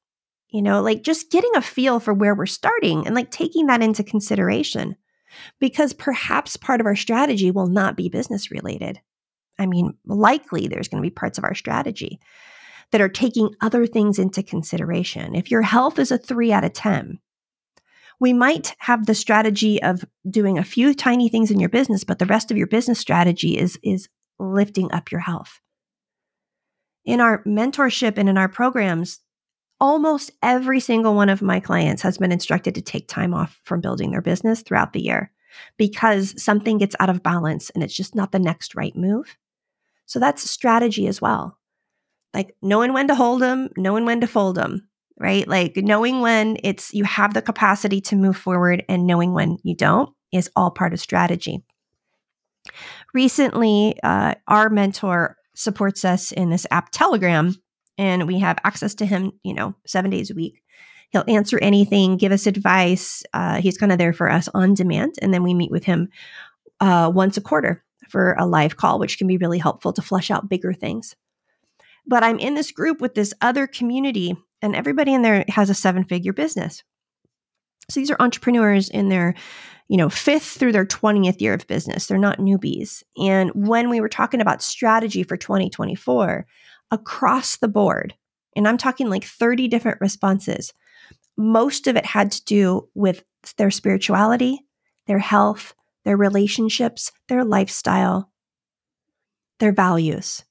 You 0.50 0.62
know, 0.62 0.82
like 0.82 1.04
just 1.04 1.32
getting 1.32 1.52
a 1.56 1.62
feel 1.62 2.00
for 2.00 2.14
where 2.14 2.34
we're 2.34 2.46
starting 2.46 3.06
and 3.06 3.14
like 3.14 3.30
taking 3.30 3.68
that 3.68 3.84
into 3.84 4.04
consideration 4.04 4.96
because 5.60 5.92
perhaps 5.92 6.56
part 6.56 6.80
of 6.80 6.86
our 6.86 6.96
strategy 6.96 7.52
will 7.52 7.68
not 7.68 7.98
be 7.98 8.08
business 8.08 8.52
related. 8.52 9.02
I 9.60 9.66
mean, 9.66 9.98
likely 10.06 10.68
there's 10.68 10.88
going 10.88 11.04
to 11.04 11.08
be 11.08 11.14
parts 11.14 11.38
of 11.38 11.44
our 11.44 11.56
strategy 11.56 12.22
that 12.92 13.02
are 13.02 13.10
taking 13.10 13.54
other 13.60 13.86
things 13.86 14.18
into 14.18 14.44
consideration. 14.44 15.36
If 15.36 15.52
your 15.52 15.62
health 15.62 16.00
is 16.00 16.12
a 16.12 16.18
three 16.18 16.54
out 16.54 16.64
of 16.64 16.74
10, 16.74 17.20
we 18.22 18.34
might 18.34 18.76
have 18.78 19.08
the 19.08 19.16
strategy 19.16 19.82
of 19.82 20.06
doing 20.30 20.60
a 20.60 20.64
few 20.64 20.94
tiny 20.94 21.28
things 21.28 21.50
in 21.50 21.60
your 21.60 21.70
business, 21.70 22.04
but 22.04 22.20
the 22.20 22.26
rest 22.28 22.52
of 22.52 22.56
your 22.56 22.68
business 22.68 23.00
strategy 23.00 23.58
is, 23.58 23.80
is 23.82 24.08
lifting 24.40 24.94
up 24.94 25.12
your 25.12 25.22
health. 25.22 25.60
In 27.04 27.20
our 27.20 27.44
mentorship 27.46 28.20
and 28.20 28.30
in 28.30 28.38
our 28.38 28.48
programs, 28.48 29.22
almost 29.80 30.30
every 30.44 30.80
single 30.80 31.16
one 31.16 31.30
of 31.30 31.42
my 31.42 31.60
clients 31.60 32.04
has 32.04 32.20
been 32.20 32.32
instructed 32.32 32.76
to 32.76 32.82
take 32.82 33.08
time 33.08 33.34
off 33.34 33.60
from 33.64 33.82
building 33.82 34.12
their 34.12 34.22
business 34.22 34.62
throughout 34.62 34.94
the 34.94 35.02
year 35.02 35.32
because 35.78 36.40
something 36.42 36.78
gets 36.78 36.96
out 37.00 37.10
of 37.10 37.24
balance 37.24 37.72
and 37.72 37.84
it's 37.84 37.96
just 37.96 38.14
not 38.14 38.32
the 38.32 38.40
next 38.40 38.76
right 38.76 38.96
move. 38.96 39.36
So 40.06 40.20
that's 40.20 40.48
strategy 40.48 41.08
as 41.08 41.20
well. 41.20 41.58
Like 42.36 42.56
knowing 42.62 42.94
when 42.94 43.08
to 43.08 43.16
hold 43.16 43.42
them, 43.42 43.70
knowing 43.76 44.06
when 44.06 44.22
to 44.22 44.28
fold 44.28 44.58
them, 44.58 44.88
right? 45.22 45.48
Like 45.48 45.78
knowing 45.78 46.20
when 46.22 46.58
it's 46.64 46.94
you 46.94 47.04
have 47.04 47.34
the 47.34 47.42
capacity 47.42 48.02
to 48.02 48.16
move 48.16 48.36
forward 48.36 48.84
and 48.90 49.06
knowing 49.06 49.34
when 49.34 49.58
you 49.64 49.76
don't 49.76 50.10
is 50.34 50.50
all 50.56 50.72
part 50.72 50.94
of 50.94 51.00
strategy. 51.00 51.64
Recently, 53.14 53.96
uh, 54.04 54.36
our 54.48 54.70
mentor 54.70 55.38
supports 55.54 56.04
us 56.04 56.32
in 56.32 56.50
this 56.50 56.66
app 56.72 56.90
Telegram 56.92 57.56
and 57.98 58.28
we 58.28 58.40
have 58.40 58.58
access 58.64 58.96
to 58.96 59.06
him, 59.06 59.32
you 59.44 59.54
know, 59.54 59.76
seven 59.86 60.10
days 60.10 60.32
a 60.32 60.36
week. 60.36 60.64
He'll 61.12 61.26
answer 61.28 61.60
anything, 61.62 62.18
give 62.18 62.32
us 62.32 62.48
advice. 62.48 63.24
Uh, 63.34 63.62
he's 63.62 63.78
kind 63.78 63.92
of 63.92 63.98
there 63.98 64.14
for 64.14 64.32
us 64.32 64.50
on 64.54 64.74
demand. 64.74 65.16
And 65.22 65.34
then 65.34 65.44
we 65.44 65.54
meet 65.54 65.72
with 65.72 65.84
him 65.84 66.08
uh, 66.80 67.12
once 67.14 67.38
a 67.38 67.42
quarter 67.42 67.84
for 68.10 68.34
a 68.40 68.46
live 68.46 68.78
call, 68.78 68.98
which 68.98 69.18
can 69.18 69.28
be 69.28 69.38
really 69.38 69.60
helpful 69.60 69.94
to 69.94 70.02
flesh 70.02 70.32
out 70.32 70.50
bigger 70.50 70.74
things. 70.74 71.16
But 72.08 72.24
I'm 72.24 72.40
in 72.40 72.56
this 72.56 72.72
group 72.72 73.02
with 73.02 73.14
this 73.14 73.34
other 73.42 73.68
community, 73.68 74.36
and 74.62 74.76
everybody 74.76 75.14
in 75.14 75.22
there 75.22 75.46
has 75.50 75.70
a 75.70 75.76
seven 75.76 76.04
figure 76.04 76.34
business. 76.34 76.84
So 77.90 78.00
these 78.00 78.12
are 78.12 78.18
entrepreneurs 78.20 78.90
in 78.90 79.10
their, 79.10 79.36
you 79.90 79.98
know, 79.98 80.10
fifth 80.10 80.58
through 80.58 80.72
their 80.72 80.86
20th 80.86 81.42
year 81.42 81.54
of 81.54 81.68
business. 81.68 82.08
They're 82.08 82.18
not 82.18 82.40
newbies. 82.40 83.04
And 83.18 83.52
when 83.54 83.90
we 83.90 84.00
were 84.00 84.10
talking 84.10 84.42
about 84.42 84.62
strategy 84.62 85.24
for 85.24 85.36
2024, 85.36 86.46
across 86.92 87.58
the 87.58 87.68
board, 87.68 88.16
and 88.56 88.68
I'm 88.68 88.78
talking 88.78 89.10
like 89.10 89.24
30 89.24 89.68
different 89.68 90.00
responses. 90.02 90.74
Most 91.38 91.88
of 91.88 91.96
it 91.96 92.06
had 92.06 92.32
to 92.32 92.44
do 92.44 92.90
with 92.94 93.24
their 93.58 93.72
spirituality, 93.72 94.60
their 95.08 95.20
health, 95.20 95.74
their 96.04 96.18
relationships, 96.18 97.12
their 97.30 97.44
lifestyle, 97.44 98.30
their 99.60 99.72
values. 99.72 100.44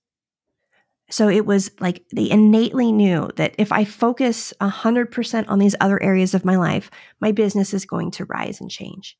So 1.10 1.28
it 1.28 1.44
was 1.44 1.70
like 1.80 2.04
they 2.14 2.30
innately 2.30 2.92
knew 2.92 3.30
that 3.36 3.54
if 3.58 3.72
I 3.72 3.84
focus 3.84 4.52
100% 4.60 5.44
on 5.48 5.58
these 5.58 5.74
other 5.80 6.02
areas 6.02 6.34
of 6.34 6.44
my 6.44 6.56
life, 6.56 6.90
my 7.20 7.32
business 7.32 7.74
is 7.74 7.84
going 7.84 8.12
to 8.12 8.24
rise 8.26 8.60
and 8.60 8.70
change. 8.70 9.16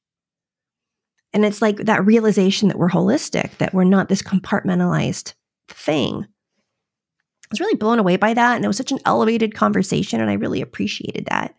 And 1.33 1.45
it's 1.45 1.63
like 1.63 1.77
that 1.79 2.05
realization 2.05 2.69
that 2.69 2.79
we're 2.79 2.89
holistic, 2.89 3.57
that 3.59 3.75
we're 3.75 3.85
not 3.85 4.09
this 4.09 4.23
compartmentalized 4.23 5.35
thing 5.69 6.27
I 7.51 7.55
was 7.55 7.61
really 7.61 7.75
blown 7.75 7.99
away 7.99 8.17
by 8.17 8.33
that. 8.33 8.55
And 8.55 8.65
it 8.65 8.69
was 8.69 8.77
such 8.77 8.93
an 8.93 9.01
elevated 9.05 9.55
conversation. 9.55 10.21
And 10.21 10.31
I 10.31 10.35
really 10.35 10.61
appreciated 10.61 11.27
that. 11.27 11.57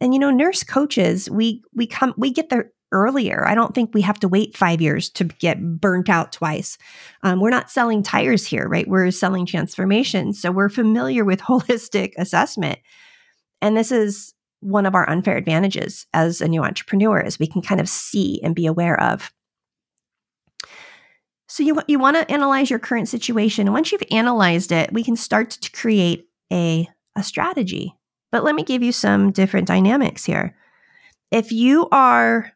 And 0.00 0.14
you 0.14 0.20
know, 0.20 0.30
nurse 0.30 0.62
coaches, 0.62 1.28
we 1.30 1.62
we 1.74 1.86
come 1.86 2.14
we 2.16 2.30
get 2.30 2.48
there 2.48 2.72
earlier. 2.92 3.46
I 3.46 3.54
don't 3.54 3.74
think 3.74 3.92
we 3.92 4.02
have 4.02 4.20
to 4.20 4.28
wait 4.28 4.56
five 4.56 4.80
years 4.80 5.10
to 5.10 5.24
get 5.24 5.80
burnt 5.80 6.08
out 6.08 6.32
twice. 6.32 6.78
Um, 7.22 7.40
we're 7.40 7.50
not 7.50 7.70
selling 7.70 8.02
tires 8.02 8.46
here, 8.46 8.68
right? 8.68 8.86
We're 8.86 9.10
selling 9.10 9.46
transformation. 9.46 10.32
So 10.32 10.50
we're 10.50 10.68
familiar 10.68 11.24
with 11.24 11.40
holistic 11.42 12.12
assessment. 12.16 12.78
And 13.60 13.76
this 13.76 13.90
is 13.90 14.34
one 14.60 14.86
of 14.86 14.94
our 14.94 15.08
unfair 15.08 15.36
advantages 15.36 16.06
as 16.14 16.40
a 16.40 16.48
new 16.48 16.62
entrepreneur 16.62 17.20
is 17.20 17.38
we 17.38 17.46
can 17.46 17.62
kind 17.62 17.80
of 17.80 17.88
see 17.88 18.40
and 18.42 18.54
be 18.54 18.66
aware 18.66 18.98
of 19.00 19.30
so 21.48 21.62
you 21.62 21.80
you 21.86 21.98
want 21.98 22.16
to 22.16 22.30
analyze 22.30 22.70
your 22.70 22.78
current 22.78 23.08
situation. 23.08 23.66
And 23.66 23.74
once 23.74 23.92
you've 23.92 24.02
analyzed 24.10 24.72
it, 24.72 24.92
we 24.92 25.04
can 25.04 25.16
start 25.16 25.50
to 25.50 25.70
create 25.70 26.28
a 26.52 26.88
a 27.16 27.22
strategy. 27.22 27.94
But 28.32 28.44
let 28.44 28.54
me 28.54 28.62
give 28.62 28.82
you 28.82 28.92
some 28.92 29.30
different 29.30 29.68
dynamics 29.68 30.24
here. 30.24 30.56
If 31.30 31.52
you 31.52 31.88
are 31.90 32.52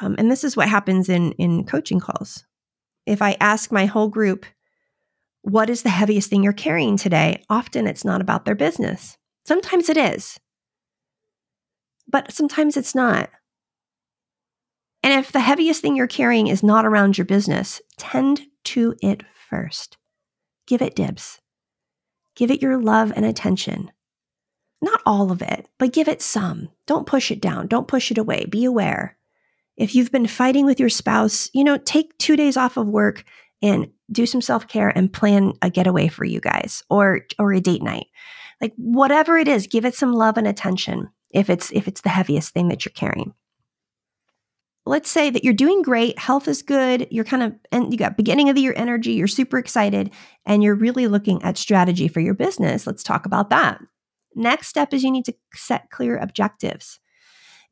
um, 0.00 0.14
and 0.18 0.30
this 0.30 0.44
is 0.44 0.56
what 0.56 0.68
happens 0.68 1.08
in 1.08 1.32
in 1.32 1.64
coaching 1.64 2.00
calls. 2.00 2.44
If 3.06 3.20
I 3.22 3.36
ask 3.40 3.72
my 3.72 3.86
whole 3.86 4.08
group, 4.08 4.46
what 5.42 5.68
is 5.68 5.82
the 5.82 5.90
heaviest 5.90 6.30
thing 6.30 6.42
you're 6.42 6.52
carrying 6.52 6.96
today? 6.96 7.42
Often 7.50 7.86
it's 7.86 8.04
not 8.04 8.20
about 8.20 8.44
their 8.44 8.54
business. 8.54 9.18
Sometimes 9.44 9.88
it 9.88 9.96
is. 9.96 10.38
But 12.08 12.32
sometimes 12.32 12.76
it's 12.76 12.94
not. 12.94 13.30
And 15.02 15.18
if 15.18 15.32
the 15.32 15.40
heaviest 15.40 15.82
thing 15.82 15.96
you're 15.96 16.06
carrying 16.06 16.46
is 16.46 16.62
not 16.62 16.86
around 16.86 17.18
your 17.18 17.24
business, 17.24 17.80
tend 17.98 18.42
to 18.64 18.94
it 19.02 19.24
first. 19.50 19.98
Give 20.66 20.80
it 20.80 20.94
dibs. 20.94 21.40
Give 22.36 22.50
it 22.50 22.62
your 22.62 22.78
love 22.78 23.12
and 23.14 23.24
attention. 23.24 23.90
Not 24.80 25.00
all 25.04 25.32
of 25.32 25.42
it, 25.42 25.66
but 25.78 25.92
give 25.92 26.08
it 26.08 26.22
some. 26.22 26.68
Don't 26.86 27.06
push 27.06 27.30
it 27.30 27.40
down. 27.40 27.66
Don't 27.66 27.88
push 27.88 28.10
it 28.10 28.18
away. 28.18 28.46
Be 28.46 28.64
aware. 28.64 29.16
If 29.76 29.94
you've 29.94 30.12
been 30.12 30.26
fighting 30.26 30.66
with 30.66 30.78
your 30.78 30.88
spouse, 30.88 31.50
you 31.54 31.64
know, 31.64 31.78
take 31.78 32.16
two 32.18 32.36
days 32.36 32.56
off 32.56 32.76
of 32.76 32.88
work 32.88 33.24
and 33.62 33.90
do 34.10 34.26
some 34.26 34.40
self 34.40 34.68
care 34.68 34.90
and 34.90 35.12
plan 35.12 35.52
a 35.62 35.70
getaway 35.70 36.08
for 36.08 36.24
you 36.24 36.40
guys 36.40 36.82
or, 36.90 37.22
or 37.38 37.52
a 37.52 37.60
date 37.60 37.82
night. 37.82 38.06
Like 38.60 38.74
whatever 38.76 39.38
it 39.38 39.48
is, 39.48 39.66
give 39.66 39.84
it 39.84 39.94
some 39.94 40.12
love 40.12 40.36
and 40.36 40.46
attention 40.46 41.08
if 41.30 41.48
it's, 41.48 41.72
if 41.72 41.88
it's 41.88 42.02
the 42.02 42.10
heaviest 42.10 42.52
thing 42.52 42.68
that 42.68 42.84
you're 42.84 42.92
carrying 42.92 43.32
let's 44.84 45.10
say 45.10 45.30
that 45.30 45.44
you're 45.44 45.54
doing 45.54 45.82
great, 45.82 46.18
health 46.18 46.48
is 46.48 46.62
good, 46.62 47.06
you're 47.10 47.24
kind 47.24 47.42
of 47.42 47.52
and 47.70 47.92
you 47.92 47.98
got 47.98 48.16
beginning 48.16 48.48
of 48.48 48.54
the 48.54 48.62
year 48.62 48.74
energy, 48.76 49.12
you're 49.12 49.28
super 49.28 49.58
excited 49.58 50.12
and 50.44 50.62
you're 50.62 50.74
really 50.74 51.06
looking 51.06 51.42
at 51.42 51.56
strategy 51.56 52.08
for 52.08 52.20
your 52.20 52.34
business. 52.34 52.86
Let's 52.86 53.02
talk 53.02 53.26
about 53.26 53.50
that. 53.50 53.80
Next 54.34 54.68
step 54.68 54.92
is 54.92 55.02
you 55.02 55.10
need 55.10 55.26
to 55.26 55.34
set 55.54 55.90
clear 55.90 56.16
objectives. 56.16 56.98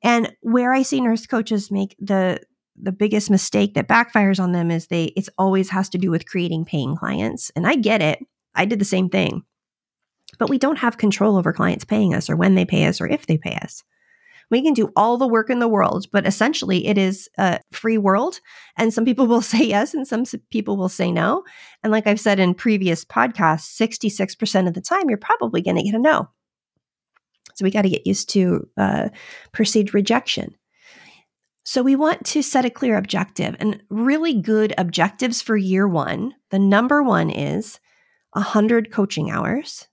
And 0.02 0.32
where 0.40 0.72
I 0.72 0.82
see 0.82 1.00
nurse 1.00 1.26
coaches 1.26 1.70
make 1.70 1.96
the 1.98 2.40
the 2.82 2.92
biggest 2.92 3.30
mistake 3.30 3.74
that 3.74 3.88
backfires 3.88 4.40
on 4.40 4.52
them 4.52 4.70
is 4.70 4.86
they 4.86 5.04
it's 5.16 5.28
always 5.36 5.70
has 5.70 5.88
to 5.90 5.98
do 5.98 6.10
with 6.10 6.26
creating 6.26 6.64
paying 6.64 6.96
clients. 6.96 7.50
And 7.54 7.66
I 7.66 7.74
get 7.74 8.00
it. 8.00 8.20
I 8.54 8.64
did 8.64 8.78
the 8.78 8.84
same 8.84 9.08
thing. 9.08 9.42
But 10.38 10.48
we 10.48 10.58
don't 10.58 10.78
have 10.78 10.96
control 10.96 11.36
over 11.36 11.52
clients 11.52 11.84
paying 11.84 12.14
us 12.14 12.30
or 12.30 12.36
when 12.36 12.54
they 12.54 12.64
pay 12.64 12.86
us 12.86 13.00
or 13.00 13.06
if 13.06 13.26
they 13.26 13.36
pay 13.36 13.58
us. 13.62 13.82
We 14.50 14.62
can 14.62 14.74
do 14.74 14.90
all 14.96 15.16
the 15.16 15.28
work 15.28 15.48
in 15.48 15.60
the 15.60 15.68
world, 15.68 16.06
but 16.10 16.26
essentially 16.26 16.86
it 16.86 16.98
is 16.98 17.28
a 17.38 17.60
free 17.70 17.98
world. 17.98 18.40
And 18.76 18.92
some 18.92 19.04
people 19.04 19.26
will 19.28 19.42
say 19.42 19.64
yes, 19.64 19.94
and 19.94 20.06
some 20.06 20.24
people 20.50 20.76
will 20.76 20.88
say 20.88 21.12
no. 21.12 21.44
And 21.82 21.92
like 21.92 22.06
I've 22.06 22.20
said 22.20 22.40
in 22.40 22.54
previous 22.54 23.04
podcasts, 23.04 23.76
66% 23.80 24.66
of 24.66 24.74
the 24.74 24.80
time, 24.80 25.08
you're 25.08 25.18
probably 25.18 25.62
going 25.62 25.76
to 25.76 25.82
get 25.82 25.94
a 25.94 25.98
no. 25.98 26.28
So 27.54 27.64
we 27.64 27.70
got 27.70 27.82
to 27.82 27.90
get 27.90 28.06
used 28.06 28.28
to 28.30 28.68
uh, 28.76 29.08
perceived 29.52 29.94
rejection. 29.94 30.56
So 31.64 31.82
we 31.82 31.94
want 31.94 32.24
to 32.26 32.42
set 32.42 32.64
a 32.64 32.70
clear 32.70 32.96
objective 32.96 33.54
and 33.60 33.82
really 33.90 34.34
good 34.40 34.74
objectives 34.78 35.42
for 35.42 35.56
year 35.56 35.86
one. 35.86 36.34
The 36.50 36.58
number 36.58 37.02
one 37.02 37.30
is 37.30 37.78
100 38.32 38.90
coaching 38.90 39.30
hours. 39.30 39.86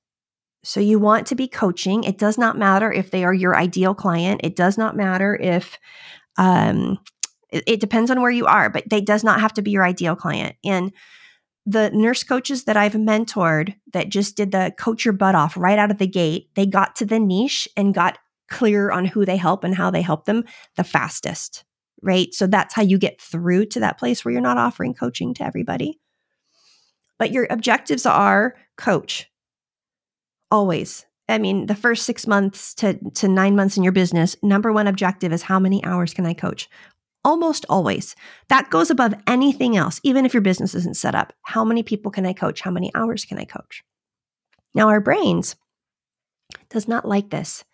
So 0.64 0.80
you 0.80 1.00
want 1.00 1.28
to 1.28 1.36
be 1.36 1.48
coaching. 1.48 2.04
It 2.04 2.18
does 2.18 2.38
not 2.38 2.58
matter 2.58 2.92
if 2.92 3.12
they 3.12 3.24
are 3.24 3.34
your 3.34 3.56
ideal 3.56 3.94
client. 3.94 4.42
It 4.44 4.56
does 4.56 4.78
not 4.78 4.96
matter 4.96 5.36
if 5.36 5.78
um, 6.38 7.00
it, 7.50 7.64
it 7.68 7.80
depends 7.80 8.12
on 8.12 8.22
where 8.22 8.32
you 8.32 8.46
are, 8.46 8.70
but 8.70 8.90
they 8.90 9.02
does 9.02 9.24
not 9.24 9.40
have 9.40 9.54
to 9.54 9.62
be 9.62 9.72
your 9.72 9.86
ideal 9.86 10.16
client. 10.16 10.56
And 10.66 10.92
the 11.68 11.92
nurse 11.92 12.24
coaches 12.24 12.64
that 12.64 12.78
I've 12.78 12.94
mentored 12.94 13.76
that 13.92 14.08
just 14.08 14.38
did 14.38 14.52
the 14.52 14.74
coach 14.78 15.04
your 15.04 15.14
butt 15.14 15.36
off 15.36 15.58
right 15.58 15.78
out 15.78 15.92
of 15.92 15.98
the 15.98 16.08
gate, 16.08 16.50
they 16.56 16.66
got 16.66 16.96
to 16.96 17.06
the 17.06 17.20
niche 17.20 17.68
and 17.76 17.94
got 17.94 18.18
clear 18.50 18.90
on 18.90 19.04
who 19.04 19.26
they 19.26 19.36
help 19.36 19.66
and 19.66 19.76
how 19.76 19.92
they 19.92 20.02
help 20.02 20.24
them 20.24 20.46
the 20.78 20.86
fastest, 20.86 21.66
right? 22.02 22.34
So 22.34 22.48
that's 22.48 22.74
how 22.74 22.84
you 22.84 22.98
get 22.98 23.20
through 23.20 23.66
to 23.66 23.82
that 23.82 24.00
place 24.00 24.24
where 24.24 24.32
you're 24.32 24.40
not 24.40 24.58
offering 24.58 24.94
coaching 24.94 25.34
to 25.34 25.44
everybody. 25.44 26.00
But 27.20 27.32
your 27.32 27.48
objectives 27.50 28.06
are 28.06 28.56
coach. 28.78 29.30
Always. 30.50 31.06
I 31.28 31.38
mean, 31.38 31.66
the 31.66 31.76
first 31.76 32.06
six 32.06 32.26
months 32.26 32.74
to, 32.76 32.98
to 33.16 33.28
nine 33.28 33.58
months 33.58 33.76
in 33.76 33.84
your 33.84 33.92
business, 33.92 34.38
number 34.42 34.72
one 34.72 34.88
objective 34.88 35.34
is 35.34 35.42
how 35.42 35.60
many 35.60 35.84
hours 35.84 36.14
can 36.14 36.26
I 36.26 36.34
coach? 36.34 36.70
Almost 37.28 37.66
always. 37.68 38.16
That 38.48 38.70
goes 38.70 38.90
above 38.90 39.14
anything 39.28 39.76
else, 39.76 40.00
even 40.02 40.26
if 40.26 40.34
your 40.34 40.40
business 40.40 40.74
isn't 40.74 40.96
set 40.96 41.14
up. 41.14 41.34
How 41.42 41.66
many 41.66 41.84
people 41.84 42.10
can 42.10 42.26
I 42.26 42.32
coach? 42.32 42.62
How 42.62 42.72
many 42.72 42.90
hours 42.96 43.26
can 43.26 43.38
I 43.38 43.44
coach? 43.44 43.84
Now, 44.74 44.88
our 44.88 45.02
brains 45.02 45.58
does 46.70 46.88
not 46.88 47.06
like 47.06 47.30
this. 47.30 47.66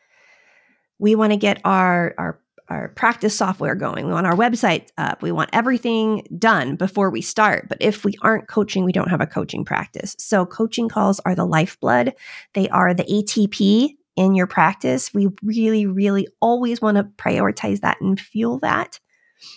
We 0.97 1.13
want 1.13 1.33
to 1.33 1.37
get 1.37 1.61
our, 1.63 2.15
our 2.17 2.39
our 2.67 2.87
practice 2.89 3.37
software 3.37 3.75
going. 3.75 4.07
We 4.07 4.13
want 4.13 4.25
our 4.25 4.35
website 4.35 4.87
up. 4.97 5.21
We 5.21 5.31
want 5.31 5.51
everything 5.53 6.25
done 6.39 6.75
before 6.75 7.11
we 7.11 7.21
start. 7.21 7.69
But 7.69 7.77
if 7.81 8.03
we 8.03 8.15
aren't 8.23 8.47
coaching, 8.47 8.85
we 8.85 8.91
don't 8.91 9.09
have 9.09 9.21
a 9.21 9.27
coaching 9.27 9.65
practice. 9.65 10.15
So 10.17 10.47
coaching 10.47 10.89
calls 10.89 11.19
are 11.25 11.35
the 11.35 11.45
lifeblood. 11.45 12.15
They 12.55 12.69
are 12.69 12.95
the 12.95 13.03
ATP 13.03 13.97
in 14.15 14.33
your 14.33 14.47
practice. 14.47 15.13
We 15.13 15.27
really, 15.43 15.85
really 15.85 16.27
always 16.41 16.81
want 16.81 16.97
to 16.97 17.03
prioritize 17.03 17.81
that 17.81 18.01
and 18.01 18.19
fuel 18.19 18.57
that. 18.59 18.99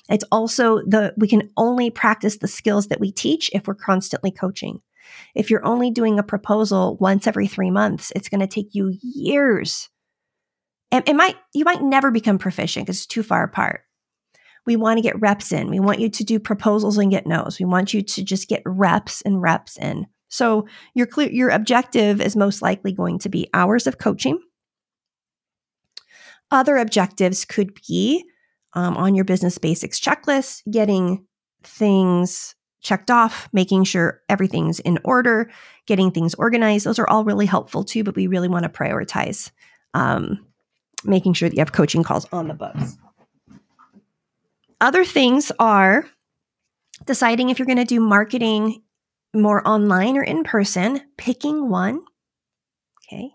It's 0.09 0.25
also 0.33 0.78
the 0.78 1.14
we 1.16 1.28
can 1.28 1.50
only 1.56 1.90
practice 1.90 2.38
the 2.38 2.49
skills 2.49 2.88
that 2.88 3.00
we 3.00 3.12
teach 3.12 3.50
if 3.52 3.66
we're 3.66 3.75
constantly 3.75 4.30
coaching. 4.30 4.80
If 5.35 5.50
you're 5.50 5.64
only 5.64 5.90
doing 5.90 6.18
a 6.18 6.25
proposal 6.25 6.97
once 7.00 7.26
every 7.26 7.47
3 7.47 7.71
months, 7.71 8.12
it's 8.16 8.28
going 8.28 8.40
to 8.40 8.47
take 8.47 8.75
you 8.75 8.97
years 9.02 9.88
and 10.90 11.09
it 11.09 11.14
might 11.14 11.37
you 11.54 11.64
might 11.64 11.83
never 11.83 12.11
become 12.11 12.38
proficient 12.38 12.87
because 12.87 12.99
it's 12.99 13.06
too 13.06 13.23
far 13.23 13.45
apart. 13.45 13.83
We 14.66 14.76
want 14.76 14.99
to 14.99 15.02
get 15.02 15.21
reps 15.21 15.52
in. 15.52 15.71
We 15.71 15.78
want 15.78 16.00
you 16.00 16.09
to 16.11 16.25
do 16.25 16.40
proposals 16.40 16.99
and 16.99 17.11
get 17.11 17.26
no's. 17.26 17.61
We 17.61 17.66
want 17.66 17.95
you 17.95 18.02
to 18.02 18.25
just 18.25 18.49
get 18.49 18.62
reps 18.66 19.23
and 19.23 19.40
reps 19.40 19.76
in. 19.76 20.06
So 20.28 20.66
your 20.95 21.06
clear 21.06 21.30
your 21.30 21.50
objective 21.50 22.21
is 22.21 22.35
most 22.35 22.62
likely 22.62 22.92
going 22.92 23.21
to 23.21 23.28
be 23.28 23.49
hours 23.54 23.87
of 23.87 23.99
coaching. 23.99 24.40
Other 26.50 26.76
objectives 26.76 27.45
could 27.45 27.78
be 27.87 28.25
um, 28.76 28.97
on 28.97 29.14
your 29.14 29.25
business 29.25 29.59
basics 29.59 29.99
checklist, 29.99 30.62
getting 30.71 31.26
things 31.64 32.54
checked 32.83 33.11
off, 33.11 33.49
making 33.52 33.83
sure 33.83 34.21
everything's 34.28 34.78
in 34.80 34.99
order, 35.02 35.50
getting 35.87 36.12
things 36.12 36.35
organized. 36.35 36.87
Those 36.87 37.00
are 37.00 37.09
all 37.09 37.25
really 37.25 37.47
helpful 37.47 37.83
too, 37.83 38.04
but 38.04 38.14
we 38.14 38.28
really 38.28 38.49
want 38.49 38.62
to 38.62 38.68
prioritize 38.68 39.50
um, 39.95 40.47
making 41.04 41.33
sure 41.33 41.49
that 41.49 41.56
you 41.56 41.61
have 41.61 41.73
coaching 41.73 42.04
calls 42.04 42.26
on 42.30 42.47
the 42.49 42.54
books. 42.54 42.97
Other 44.80 45.04
things 45.04 45.50
are 45.59 46.06
deciding 47.06 47.49
if 47.49 47.59
you're 47.59 47.66
going 47.66 47.78
to 47.78 47.85
do 47.85 47.99
marketing 47.99 48.83
more 49.35 49.66
online 49.66 50.16
or 50.16 50.23
in 50.23 50.45
person, 50.45 51.00
picking 51.16 51.71
one. 51.71 52.02
Okay. 53.09 53.30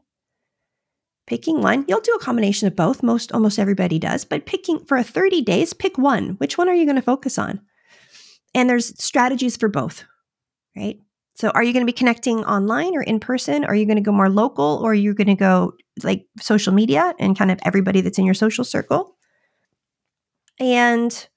Picking 1.32 1.62
one. 1.62 1.86
You'll 1.88 2.02
do 2.02 2.12
a 2.12 2.20
combination 2.20 2.68
of 2.68 2.76
both. 2.76 3.02
Most 3.02 3.32
almost 3.32 3.58
everybody 3.58 3.98
does, 3.98 4.26
but 4.26 4.46
picking 4.46 4.84
for 4.84 4.98
a 4.98 5.04
30 5.04 5.42
days, 5.44 5.72
pick 5.72 5.98
one. 5.98 6.32
Which 6.40 6.58
one 6.58 6.68
are 6.68 6.74
you 6.74 6.84
going 6.84 6.98
to 6.98 7.02
focus 7.02 7.38
on? 7.38 7.62
And 8.54 8.70
there's 8.70 9.02
strategies 9.02 9.56
for 9.56 9.70
both, 9.70 10.04
right? 10.76 11.00
So 11.36 11.50
are 11.52 11.64
you 11.64 11.72
going 11.72 11.86
to 11.86 11.90
be 11.90 11.96
connecting 11.98 12.44
online 12.44 12.98
or 12.98 13.02
in 13.02 13.22
person? 13.22 13.64
Are 13.64 13.74
you 13.74 13.86
going 13.86 13.96
to 13.96 14.04
go 14.04 14.12
more 14.12 14.30
local 14.30 14.82
or 14.84 14.92
are 14.92 14.94
you 14.94 15.14
going 15.14 15.28
to 15.28 15.36
go 15.36 15.72
like 16.04 16.26
social 16.42 16.74
media 16.74 17.14
and 17.18 17.38
kind 17.38 17.50
of 17.50 17.60
everybody 17.64 18.02
that's 18.02 18.20
in 18.20 18.26
your 18.26 18.34
social 18.34 18.66
circle? 18.66 19.16
And 20.60 21.30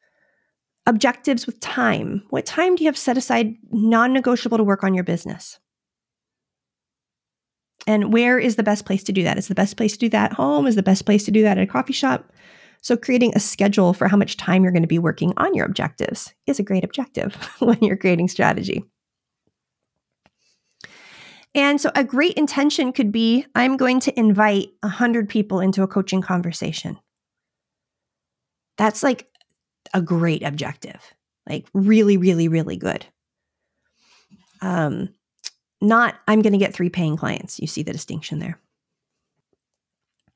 objectives 0.88 1.46
with 1.46 1.60
time. 1.60 2.24
What 2.30 2.46
time 2.46 2.74
do 2.74 2.82
you 2.82 2.88
have 2.88 2.98
set 2.98 3.16
aside 3.16 3.54
non 3.70 4.12
negotiable 4.12 4.58
to 4.58 4.64
work 4.64 4.82
on 4.82 4.92
your 4.92 5.04
business? 5.04 5.60
And 7.86 8.12
where 8.12 8.38
is 8.38 8.56
the 8.56 8.62
best 8.62 8.86
place 8.86 9.02
to 9.04 9.12
do 9.12 9.22
that? 9.24 9.38
Is 9.38 9.48
the 9.48 9.54
best 9.54 9.76
place 9.76 9.92
to 9.92 9.98
do 9.98 10.08
that 10.10 10.32
at 10.32 10.36
home? 10.36 10.66
Is 10.66 10.74
the 10.74 10.82
best 10.82 11.04
place 11.04 11.24
to 11.24 11.30
do 11.30 11.42
that 11.42 11.58
at 11.58 11.64
a 11.64 11.66
coffee 11.66 11.92
shop? 11.92 12.32
So, 12.80 12.96
creating 12.96 13.32
a 13.34 13.40
schedule 13.40 13.94
for 13.94 14.08
how 14.08 14.16
much 14.16 14.36
time 14.36 14.62
you're 14.62 14.72
going 14.72 14.82
to 14.82 14.88
be 14.88 14.98
working 14.98 15.32
on 15.36 15.54
your 15.54 15.66
objectives 15.66 16.34
is 16.46 16.58
a 16.58 16.62
great 16.62 16.84
objective 16.84 17.34
when 17.58 17.78
you're 17.80 17.96
creating 17.96 18.28
strategy. 18.28 18.84
And 21.54 21.80
so 21.80 21.90
a 21.94 22.02
great 22.02 22.34
intention 22.34 22.92
could 22.92 23.12
be 23.12 23.46
I'm 23.54 23.76
going 23.76 24.00
to 24.00 24.18
invite 24.18 24.70
100 24.80 25.28
people 25.28 25.60
into 25.60 25.82
a 25.82 25.88
coaching 25.88 26.20
conversation. 26.20 26.98
That's 28.76 29.04
like 29.04 29.28
a 29.92 30.02
great 30.02 30.42
objective, 30.42 31.14
like 31.48 31.66
really, 31.72 32.16
really, 32.16 32.48
really 32.48 32.76
good. 32.76 33.06
Um, 34.60 35.10
not 35.84 36.16
I'm 36.26 36.42
going 36.42 36.52
to 36.52 36.58
get 36.58 36.74
three 36.74 36.90
paying 36.90 37.16
clients. 37.16 37.60
You 37.60 37.66
see 37.66 37.82
the 37.82 37.92
distinction 37.92 38.38
there. 38.38 38.58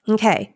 Okay. 0.09 0.55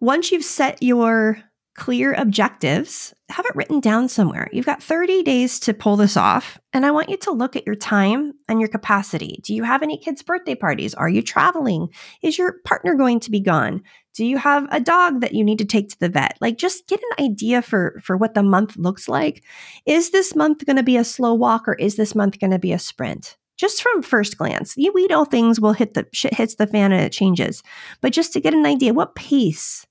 Once 0.00 0.32
you've 0.32 0.44
set 0.44 0.82
your 0.82 1.42
clear 1.76 2.12
objectives, 2.14 3.14
have 3.30 3.46
it 3.46 3.54
written 3.54 3.80
down 3.80 4.08
somewhere. 4.08 4.48
You've 4.52 4.66
got 4.66 4.82
30 4.82 5.22
days 5.22 5.58
to 5.60 5.72
pull 5.72 5.96
this 5.96 6.16
off. 6.16 6.58
And 6.72 6.84
I 6.84 6.90
want 6.90 7.08
you 7.08 7.16
to 7.18 7.30
look 7.30 7.56
at 7.56 7.64
your 7.64 7.74
time 7.74 8.34
and 8.48 8.60
your 8.60 8.68
capacity. 8.68 9.40
Do 9.42 9.54
you 9.54 9.62
have 9.62 9.82
any 9.82 9.96
kids' 9.96 10.22
birthday 10.22 10.54
parties? 10.54 10.94
Are 10.94 11.08
you 11.08 11.22
traveling? 11.22 11.88
Is 12.22 12.36
your 12.36 12.56
partner 12.64 12.94
going 12.94 13.20
to 13.20 13.30
be 13.30 13.40
gone? 13.40 13.82
Do 14.14 14.26
you 14.26 14.36
have 14.36 14.66
a 14.70 14.80
dog 14.80 15.20
that 15.20 15.32
you 15.32 15.44
need 15.44 15.58
to 15.58 15.64
take 15.64 15.88
to 15.90 16.00
the 16.00 16.08
vet? 16.08 16.36
Like 16.40 16.58
just 16.58 16.86
get 16.86 17.00
an 17.00 17.24
idea 17.24 17.62
for 17.62 18.00
for 18.02 18.16
what 18.16 18.34
the 18.34 18.42
month 18.42 18.76
looks 18.76 19.08
like. 19.08 19.44
Is 19.86 20.10
this 20.10 20.34
month 20.34 20.66
going 20.66 20.76
to 20.76 20.82
be 20.82 20.96
a 20.96 21.04
slow 21.04 21.32
walk 21.32 21.68
or 21.68 21.74
is 21.74 21.96
this 21.96 22.14
month 22.14 22.38
going 22.40 22.50
to 22.50 22.58
be 22.58 22.72
a 22.72 22.78
sprint? 22.78 23.36
Just 23.60 23.82
from 23.82 24.00
first 24.00 24.38
glance, 24.38 24.74
you 24.78 24.90
we 24.90 25.06
know 25.08 25.26
things 25.26 25.60
will 25.60 25.74
hit 25.74 25.92
the 25.92 26.06
shit 26.14 26.32
hits 26.32 26.54
the 26.54 26.66
fan 26.66 26.92
and 26.92 27.02
it 27.02 27.12
changes. 27.12 27.62
But 28.00 28.14
just 28.14 28.32
to 28.32 28.40
get 28.40 28.54
an 28.54 28.64
idea, 28.64 28.94
what 28.94 29.14
pace 29.14 29.86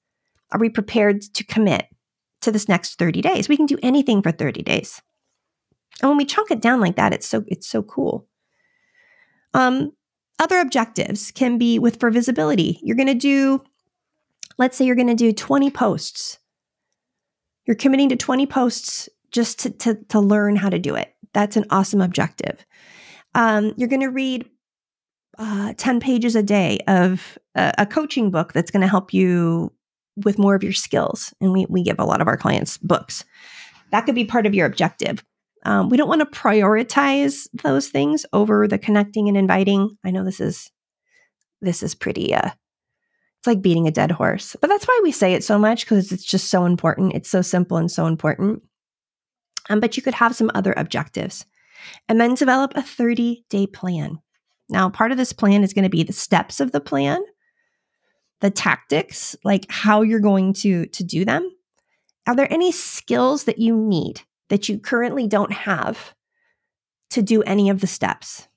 are 0.52 0.60
we 0.60 0.70
prepared 0.70 1.22
to 1.22 1.44
commit 1.44 1.86
to 2.42 2.52
this 2.52 2.68
next 2.68 2.98
30 2.98 3.22
days? 3.22 3.48
We 3.48 3.58
can 3.58 3.68
do 3.68 3.78
anything 3.84 4.24
for 4.24 4.32
30 4.32 4.64
days. 4.64 5.04
And 6.02 6.10
when 6.10 6.18
we 6.18 6.26
chunk 6.26 6.50
it 6.50 6.64
down 6.64 6.80
like 6.80 6.96
that, 6.96 7.14
it's 7.14 7.28
so 7.28 7.44
it's 7.46 7.68
so 7.68 7.84
cool. 7.84 8.28
Um, 9.54 9.92
other 10.40 10.58
objectives 10.58 11.30
can 11.30 11.60
be 11.60 11.78
with 11.78 12.00
for 12.00 12.10
visibility. 12.10 12.80
You're 12.82 12.98
going 12.98 13.06
to 13.06 13.14
do, 13.14 13.64
let's 14.58 14.78
say 14.78 14.86
you're 14.86 14.96
going 14.96 15.10
to 15.10 15.14
do 15.14 15.32
20 15.32 15.70
posts. 15.70 16.40
You're 17.68 17.76
committing 17.76 18.10
to 18.10 18.16
20 18.16 18.48
posts 18.48 19.10
just 19.32 19.60
to, 19.60 19.70
to, 19.70 19.96
to 20.10 20.20
learn 20.20 20.56
how 20.56 20.70
to 20.70 20.80
do 20.80 20.96
it. 20.96 21.14
That's 21.34 21.56
an 21.56 21.66
awesome 21.70 22.02
objective. 22.02 22.66
Um, 23.40 23.74
you're 23.78 23.88
going 23.88 24.02
to 24.02 24.08
read 24.08 24.50
uh, 25.38 25.74
10 25.78 26.02
pages 26.02 26.36
a 26.36 26.44
day 26.44 26.80
of 26.88 27.38
a, 27.56 27.74
a 27.80 27.86
coaching 27.86 28.32
book 28.32 28.52
that's 28.52 28.70
going 28.70 28.82
to 28.82 28.88
help 28.88 29.14
you 29.14 29.72
with 30.18 30.38
more 30.38 30.56
of 30.56 30.64
your 30.64 30.74
skills. 30.74 31.34
And 31.40 31.54
we, 31.54 31.66
we 31.70 31.82
give 31.82 32.00
a 32.00 32.06
lot 32.06 32.20
of 32.20 32.28
our 32.28 32.36
clients 32.36 32.78
books. 32.78 33.24
That 33.92 34.02
could 34.02 34.14
be 34.14 34.26
part 34.26 34.46
of 34.46 34.54
your 34.54 34.66
objective. 34.66 35.24
Um, 35.66 35.88
we 35.88 35.96
don't 35.96 36.10
want 36.10 36.20
to 36.20 36.40
prioritize 36.40 37.48
those 37.64 37.88
things 37.88 38.26
over 38.34 38.68
the 38.68 38.78
connecting 38.78 39.30
and 39.30 39.38
inviting. 39.38 39.98
I 40.04 40.12
know 40.12 40.26
this 40.26 40.42
is 40.42 40.70
this 41.62 41.82
is 41.82 41.96
pretty 41.96 42.34
uh 42.34 42.50
it's 43.40 43.48
like 43.48 43.62
beating 43.62 43.88
a 43.88 43.92
dead 43.92 44.12
horse. 44.12 44.58
But 44.60 44.68
that's 44.68 44.86
why 44.86 45.00
we 45.02 45.14
say 45.14 45.34
it 45.34 45.46
so 45.46 45.58
much 45.58 45.86
because 45.86 46.12
it's 46.12 46.26
just 46.26 46.50
so 46.50 46.66
important. 46.66 47.14
It's 47.14 47.30
so 47.30 47.42
simple 47.42 47.78
and 47.78 47.90
so 47.90 48.06
important. 48.06 48.64
Um, 49.70 49.80
but 49.80 49.96
you 49.96 50.04
could 50.04 50.16
have 50.16 50.36
some 50.36 50.52
other 50.54 50.74
objectives. 50.76 51.46
And 52.08 52.20
then 52.20 52.36
develop 52.36 52.74
a 52.76 52.82
30 52.82 53.46
day 53.50 53.68
plan. 53.68 54.20
Now, 54.70 54.90
part 54.90 55.12
of 55.12 55.18
this 55.18 55.34
plan 55.34 55.64
is 55.64 55.74
going 55.74 55.84
to 55.84 55.90
be 55.90 56.04
the 56.04 56.14
steps 56.14 56.60
of 56.60 56.72
the 56.72 56.82
plan 56.82 57.24
the 58.42 58.50
tactics, 58.50 59.36
like 59.44 59.66
how 59.70 60.02
you're 60.02 60.20
going 60.20 60.54
to 60.54 60.86
to 60.88 61.04
do 61.04 61.26
them? 61.26 61.50
Are 62.28 62.36
there 62.36 62.52
any 62.52 62.72
skills 62.72 63.46
that 63.46 63.60
you 63.60 63.76
need 63.76 64.22
that 64.50 64.70
you 64.70 64.80
currently 64.80 65.28
don't 65.28 65.52
have 65.52 66.14
to 67.12 67.22
do 67.22 67.42
any 67.44 67.70
of 67.70 67.82
the 67.82 67.88
steps? 67.88 68.48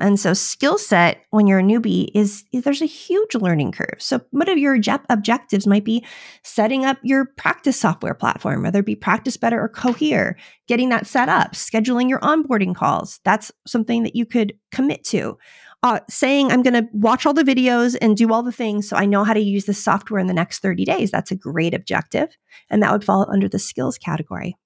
And 0.00 0.18
so, 0.18 0.32
skill 0.32 0.78
set 0.78 1.24
when 1.30 1.46
you're 1.46 1.58
a 1.58 1.62
newbie 1.62 2.08
is, 2.14 2.44
there's 2.52 2.82
a 2.82 2.86
huge 2.86 3.34
learning 3.34 3.72
curve. 3.72 3.96
So, 3.98 4.20
one 4.30 4.48
of 4.48 4.58
your 4.58 4.78
objectives 5.08 5.66
might 5.66 5.84
be 5.84 6.04
setting 6.42 6.84
up 6.84 6.98
your 7.02 7.26
practice 7.36 7.78
software 7.78 8.14
platform, 8.14 8.62
whether 8.62 8.80
it 8.80 8.86
be 8.86 8.96
Practice 8.96 9.36
Better 9.36 9.60
or 9.60 9.68
Cohere, 9.68 10.36
getting 10.66 10.88
that 10.88 11.06
set 11.06 11.28
up, 11.28 11.52
scheduling 11.52 12.08
your 12.08 12.20
onboarding 12.20 12.74
calls. 12.74 13.20
That's 13.24 13.52
something 13.66 14.02
that 14.02 14.16
you 14.16 14.26
could 14.26 14.54
commit 14.70 15.04
to 15.04 15.38
uh, 15.82 16.00
saying 16.08 16.50
I'm 16.50 16.62
going 16.62 16.74
to 16.74 16.88
watch 16.92 17.24
all 17.24 17.32
the 17.32 17.42
videos 17.42 17.96
and 18.00 18.16
do 18.16 18.32
all 18.32 18.42
the 18.42 18.52
things 18.52 18.88
so 18.88 18.96
I 18.96 19.06
know 19.06 19.24
how 19.24 19.32
to 19.32 19.40
use 19.40 19.64
the 19.64 19.74
software 19.74 20.20
in 20.20 20.26
the 20.26 20.34
next 20.34 20.60
30 20.60 20.84
days. 20.84 21.10
That's 21.10 21.30
a 21.30 21.36
great 21.36 21.74
objective. 21.74 22.36
And 22.68 22.82
that 22.82 22.92
would 22.92 23.04
fall 23.04 23.26
under 23.30 23.48
the 23.48 23.58
skills 23.58 23.96
category. 23.96 24.56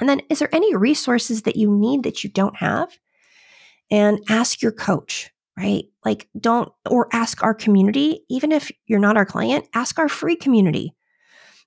And 0.00 0.08
then, 0.08 0.22
is 0.28 0.40
there 0.40 0.54
any 0.54 0.74
resources 0.74 1.42
that 1.42 1.56
you 1.56 1.70
need 1.70 2.02
that 2.02 2.24
you 2.24 2.30
don't 2.30 2.56
have? 2.56 2.98
And 3.90 4.20
ask 4.28 4.62
your 4.62 4.72
coach. 4.72 5.30
right? 5.56 5.84
Like, 6.04 6.28
don't, 6.38 6.70
or 6.90 7.08
ask 7.12 7.42
our 7.42 7.54
community, 7.54 8.24
even 8.28 8.50
if 8.50 8.72
you're 8.86 8.98
not 8.98 9.16
our 9.16 9.26
client, 9.26 9.66
ask 9.74 9.98
our 9.98 10.08
free 10.08 10.36
community. 10.36 10.94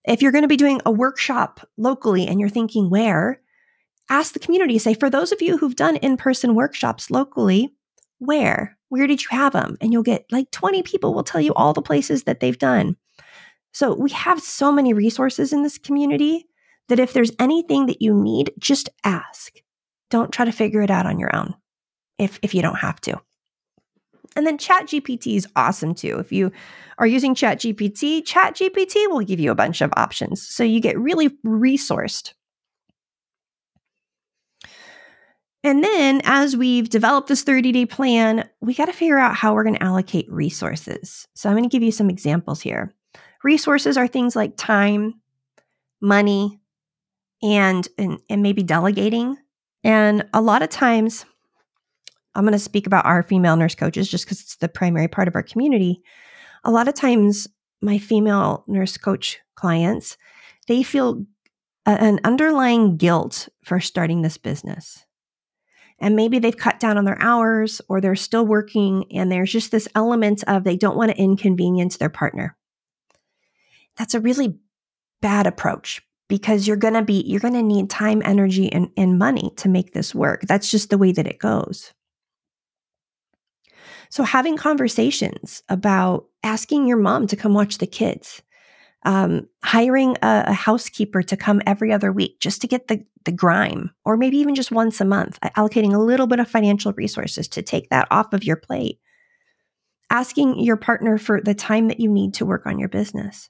If 0.06 0.22
you're 0.22 0.32
going 0.32 0.44
to 0.44 0.48
be 0.48 0.58
doing 0.58 0.82
a 0.86 0.92
workshop 0.92 1.68
locally 1.78 2.28
and 2.28 2.40
you're 2.40 2.50
thinking 2.50 2.90
where, 2.90 3.42
ask 4.10 4.34
the 4.34 4.40
community. 4.40 4.78
Say, 4.78 4.94
for 4.94 5.10
those 5.10 5.32
of 5.32 5.42
you 5.42 5.58
who've 5.58 5.76
done 5.76 5.98
in 5.98 6.18
person 6.18 6.56
workshops 6.56 7.10
locally, 7.10 7.74
where? 8.20 8.78
Where 8.90 9.08
did 9.08 9.22
you 9.22 9.28
have 9.32 9.54
them? 9.54 9.78
And 9.82 9.92
you'll 9.92 10.04
get 10.04 10.26
like 10.32 10.50
20 10.52 10.82
people 10.84 11.14
will 11.14 11.24
tell 11.24 11.42
you 11.42 11.54
all 11.54 11.74
the 11.74 11.82
places 11.82 12.24
that 12.24 12.40
they've 12.40 12.58
done. 12.58 12.96
So 13.74 13.94
we 13.94 14.10
have 14.12 14.42
so 14.42 14.72
many 14.72 14.94
resources 14.94 15.54
in 15.54 15.64
this 15.64 15.78
community 15.78 16.46
that 16.88 17.00
if 17.00 17.14
there's 17.14 17.34
anything 17.38 17.86
that 17.88 18.02
you 18.02 18.14
need, 18.14 18.54
just 18.58 18.90
ask. 19.04 19.54
Don't 20.10 20.32
try 20.32 20.46
to 20.46 20.54
figure 20.54 20.82
it 20.82 20.90
out 20.90 21.06
on 21.06 21.20
your 21.20 21.36
own 21.36 21.54
if, 22.18 22.40
if 22.42 22.54
you 22.54 22.62
don't 22.62 22.80
have 22.80 23.00
to. 23.02 23.20
And 24.36 24.46
then 24.46 24.58
ChatGPT 24.58 25.36
is 25.36 25.48
awesome 25.56 25.96
too. 25.96 26.20
If 26.20 26.32
you 26.32 26.52
are 27.00 27.08
using 27.08 27.34
ChatGPT, 27.34 28.24
ChatGPT 28.24 29.10
will 29.10 29.22
give 29.22 29.40
you 29.40 29.52
a 29.52 29.56
bunch 29.56 29.82
of 29.82 29.92
options. 29.98 30.48
So 30.48 30.64
you 30.64 30.80
get 30.80 31.00
really 31.00 31.30
resourced. 31.46 32.34
And 35.64 35.84
then 35.84 36.22
as 36.24 36.56
we've 36.56 36.88
developed 36.88 37.28
this 37.28 37.44
30 37.44 37.72
day 37.72 37.86
plan, 37.86 38.48
we 38.62 38.74
got 38.74 38.86
to 38.86 38.94
figure 38.94 39.18
out 39.18 39.36
how 39.36 39.54
we're 39.54 39.64
going 39.64 39.76
to 39.76 39.84
allocate 39.84 40.32
resources. 40.32 41.28
So 41.36 41.50
I'm 41.50 41.56
going 41.56 41.68
to 41.68 41.74
give 41.74 41.84
you 41.84 41.92
some 41.92 42.10
examples 42.10 42.62
here. 42.62 42.94
Resources 43.44 43.98
are 43.98 44.08
things 44.08 44.36
like 44.36 44.56
time, 44.56 45.16
money, 46.00 46.60
and, 47.42 47.88
and, 47.98 48.20
and 48.30 48.42
maybe 48.42 48.64
delegating. 48.64 49.36
And 49.84 50.26
a 50.34 50.42
lot 50.42 50.62
of 50.62 50.70
times, 50.70 51.26
I'm 52.38 52.44
going 52.44 52.54
to 52.54 52.60
speak 52.60 52.86
about 52.86 53.06
our 53.06 53.24
female 53.24 53.56
nurse 53.56 53.74
coaches 53.74 54.08
just 54.08 54.26
because 54.26 54.42
it's 54.42 54.58
the 54.58 54.70
primary 54.70 55.08
part 55.08 55.28
of 55.28 55.36
our 55.36 55.42
community. 55.42 56.02
A 56.64 56.72
lot 56.72 56.88
of 56.88 56.94
times, 56.94 57.48
my 57.82 57.98
female 57.98 58.64
nurse 58.68 58.96
coach 58.96 59.40
clients, 59.56 60.18
they 60.68 60.84
feel 60.84 61.26
a, 61.88 61.92
an 61.92 62.20
underlying 62.24 62.96
guilt 62.96 63.50
for 63.64 63.80
starting 63.80 64.22
this 64.22 64.38
business. 64.38 65.04
And 66.00 66.16
maybe 66.16 66.38
they've 66.38 66.56
cut 66.56 66.80
down 66.80 67.00
on 67.00 67.06
their 67.06 67.20
hours 67.20 67.82
or 67.90 68.00
they're 68.00 68.16
still 68.16 68.46
working, 68.46 69.06
and 69.12 69.32
there's 69.32 69.52
just 69.52 69.72
this 69.72 69.88
element 69.96 70.44
of 70.48 70.64
they 70.64 70.78
don't 70.78 70.96
want 70.96 71.10
to 71.10 71.18
inconvenience 71.18 71.98
their 71.98 72.10
partner. 72.10 72.56
That's 73.98 74.14
a 74.14 74.20
really 74.20 74.60
bad 75.22 75.48
approach 75.48 76.04
because 76.28 76.68
you're 76.68 76.78
going 76.78 76.94
to 76.94 77.02
be 77.02 77.24
you're 77.26 77.40
going 77.40 77.56
to 77.56 77.64
need 77.64 77.90
time 77.90 78.22
energy 78.24 78.72
and, 78.72 78.90
and 78.96 79.18
money 79.18 79.52
to 79.58 79.70
make 79.70 79.94
this 79.94 80.14
work 80.14 80.42
that's 80.44 80.70
just 80.70 80.90
the 80.90 80.98
way 80.98 81.12
that 81.12 81.26
it 81.26 81.40
goes 81.40 81.94
so, 84.10 84.24
having 84.24 84.58
conversations 84.58 85.64
about 85.70 86.26
asking 86.44 86.88
your 86.88 86.98
mom 86.98 87.28
to 87.28 87.36
come 87.36 87.54
watch 87.54 87.78
the 87.78 87.88
kids, 87.88 88.42
um, 89.06 89.48
hiring 89.64 90.18
a, 90.22 90.46
a, 90.48 90.54
housekeeper 90.54 91.22
to 91.24 91.38
come 91.38 91.62
every 91.66 91.94
other 91.94 92.12
week 92.12 92.40
just 92.40 92.62
to 92.62 92.68
get 92.68 92.88
the, 92.88 93.06
the 93.26 93.32
grime, 93.32 93.92
or 94.06 94.18
maybe 94.18 94.38
even 94.38 94.56
just 94.56 94.72
once 94.72 95.00
a 95.00 95.06
month, 95.06 95.40
allocating 95.42 95.94
a 95.94 96.00
little 96.00 96.28
bit 96.28 96.40
of 96.40 96.50
financial 96.50 96.94
resources 96.94 97.48
to 97.50 97.62
take 97.62 97.90
that 97.90 98.08
off 98.12 98.34
of 98.34 98.44
your 98.44 98.58
plate. 98.58 99.00
Asking 100.10 100.60
your 100.60 100.78
partner 100.78 101.18
for 101.18 101.42
the 101.42 101.54
time 101.54 101.90
that 101.90 102.00
you 102.00 102.10
need 102.10 102.34
to 102.36 102.46
work 102.46 102.66
on 102.66 102.80
your 102.80 102.90
business. 102.90 103.50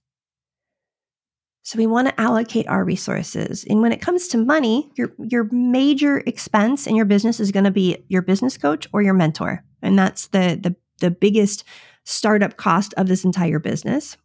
So 1.68 1.78
we 1.78 1.86
want 1.86 2.08
to 2.08 2.20
allocate 2.20 2.68
our 2.68 2.84
resources. 2.84 3.66
And 3.70 3.82
when 3.82 3.92
it 3.92 4.02
comes 4.02 4.30
to 4.30 4.38
money, 4.38 4.90
your 4.96 5.12
your 5.20 5.50
major 5.52 6.20
expense 6.20 6.88
in 6.88 6.96
your 6.96 7.06
business 7.06 7.42
is 7.42 7.52
going 7.52 7.66
to 7.66 7.72
be 7.72 8.06
your 8.08 8.22
business 8.22 8.58
coach 8.58 8.88
or 8.94 9.02
your 9.02 9.14
mentor. 9.14 9.64
And 9.82 9.98
that's 9.98 10.28
the 10.28 10.60
the 10.62 10.76
the 11.00 11.12
biggest 11.12 11.64
startup 12.04 12.58
cost 12.58 12.94
of 12.96 13.08
this 13.08 13.24
entire 13.24 13.60
business. 13.60 14.18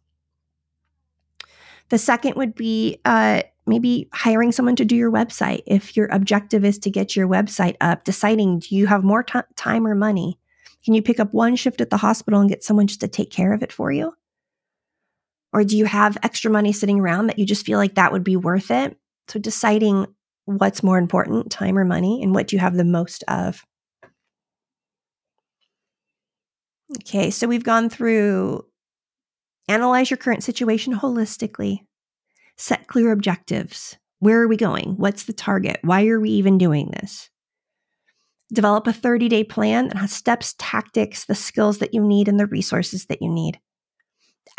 The 1.89 1.97
second 1.97 2.35
would 2.35 2.55
be 2.55 2.99
uh, 3.05 3.43
maybe 3.67 4.09
hiring 4.13 4.51
someone 4.51 4.75
to 4.77 4.85
do 4.85 4.95
your 4.95 5.11
website. 5.11 5.61
If 5.67 5.95
your 5.95 6.07
objective 6.11 6.65
is 6.65 6.79
to 6.79 6.89
get 6.89 7.15
your 7.15 7.27
website 7.27 7.75
up, 7.81 8.03
deciding 8.03 8.59
do 8.59 8.75
you 8.75 8.87
have 8.87 9.03
more 9.03 9.23
t- 9.23 9.39
time 9.55 9.85
or 9.85 9.95
money? 9.95 10.39
Can 10.83 10.93
you 10.93 11.01
pick 11.01 11.19
up 11.19 11.33
one 11.33 11.55
shift 11.55 11.81
at 11.81 11.89
the 11.89 11.97
hospital 11.97 12.39
and 12.39 12.49
get 12.49 12.63
someone 12.63 12.87
just 12.87 13.01
to 13.01 13.07
take 13.07 13.29
care 13.29 13.53
of 13.53 13.63
it 13.63 13.71
for 13.71 13.91
you? 13.91 14.13
Or 15.53 15.63
do 15.63 15.77
you 15.77 15.85
have 15.85 16.17
extra 16.23 16.49
money 16.49 16.73
sitting 16.73 16.99
around 16.99 17.27
that 17.27 17.37
you 17.37 17.45
just 17.45 17.65
feel 17.65 17.77
like 17.77 17.95
that 17.95 18.11
would 18.11 18.23
be 18.23 18.35
worth 18.35 18.71
it? 18.71 18.97
So 19.27 19.39
deciding 19.39 20.07
what's 20.45 20.83
more 20.83 20.97
important, 20.97 21.51
time 21.51 21.77
or 21.77 21.85
money, 21.85 22.21
and 22.21 22.33
what 22.33 22.47
do 22.47 22.55
you 22.55 22.59
have 22.59 22.75
the 22.75 22.83
most 22.83 23.23
of. 23.27 23.63
Okay, 26.97 27.29
so 27.29 27.47
we've 27.47 27.63
gone 27.63 27.89
through 27.89 28.65
analyze 29.67 30.09
your 30.09 30.17
current 30.17 30.43
situation 30.43 30.93
holistically, 30.93 31.79
set 32.57 32.87
clear 32.87 33.11
objectives. 33.11 33.97
Where 34.19 34.41
are 34.41 34.47
we 34.47 34.57
going? 34.57 34.95
What's 34.97 35.23
the 35.23 35.33
target? 35.33 35.79
Why 35.81 36.07
are 36.07 36.19
we 36.19 36.29
even 36.31 36.57
doing 36.57 36.91
this? 36.91 37.29
Develop 38.53 38.87
a 38.87 38.93
30 38.93 39.29
day 39.29 39.43
plan 39.43 39.87
that 39.87 39.97
has 39.97 40.11
steps, 40.11 40.55
tactics, 40.57 41.25
the 41.25 41.35
skills 41.35 41.79
that 41.79 41.93
you 41.93 42.01
need, 42.01 42.27
and 42.27 42.39
the 42.39 42.45
resources 42.45 43.05
that 43.07 43.21
you 43.21 43.29
need 43.29 43.59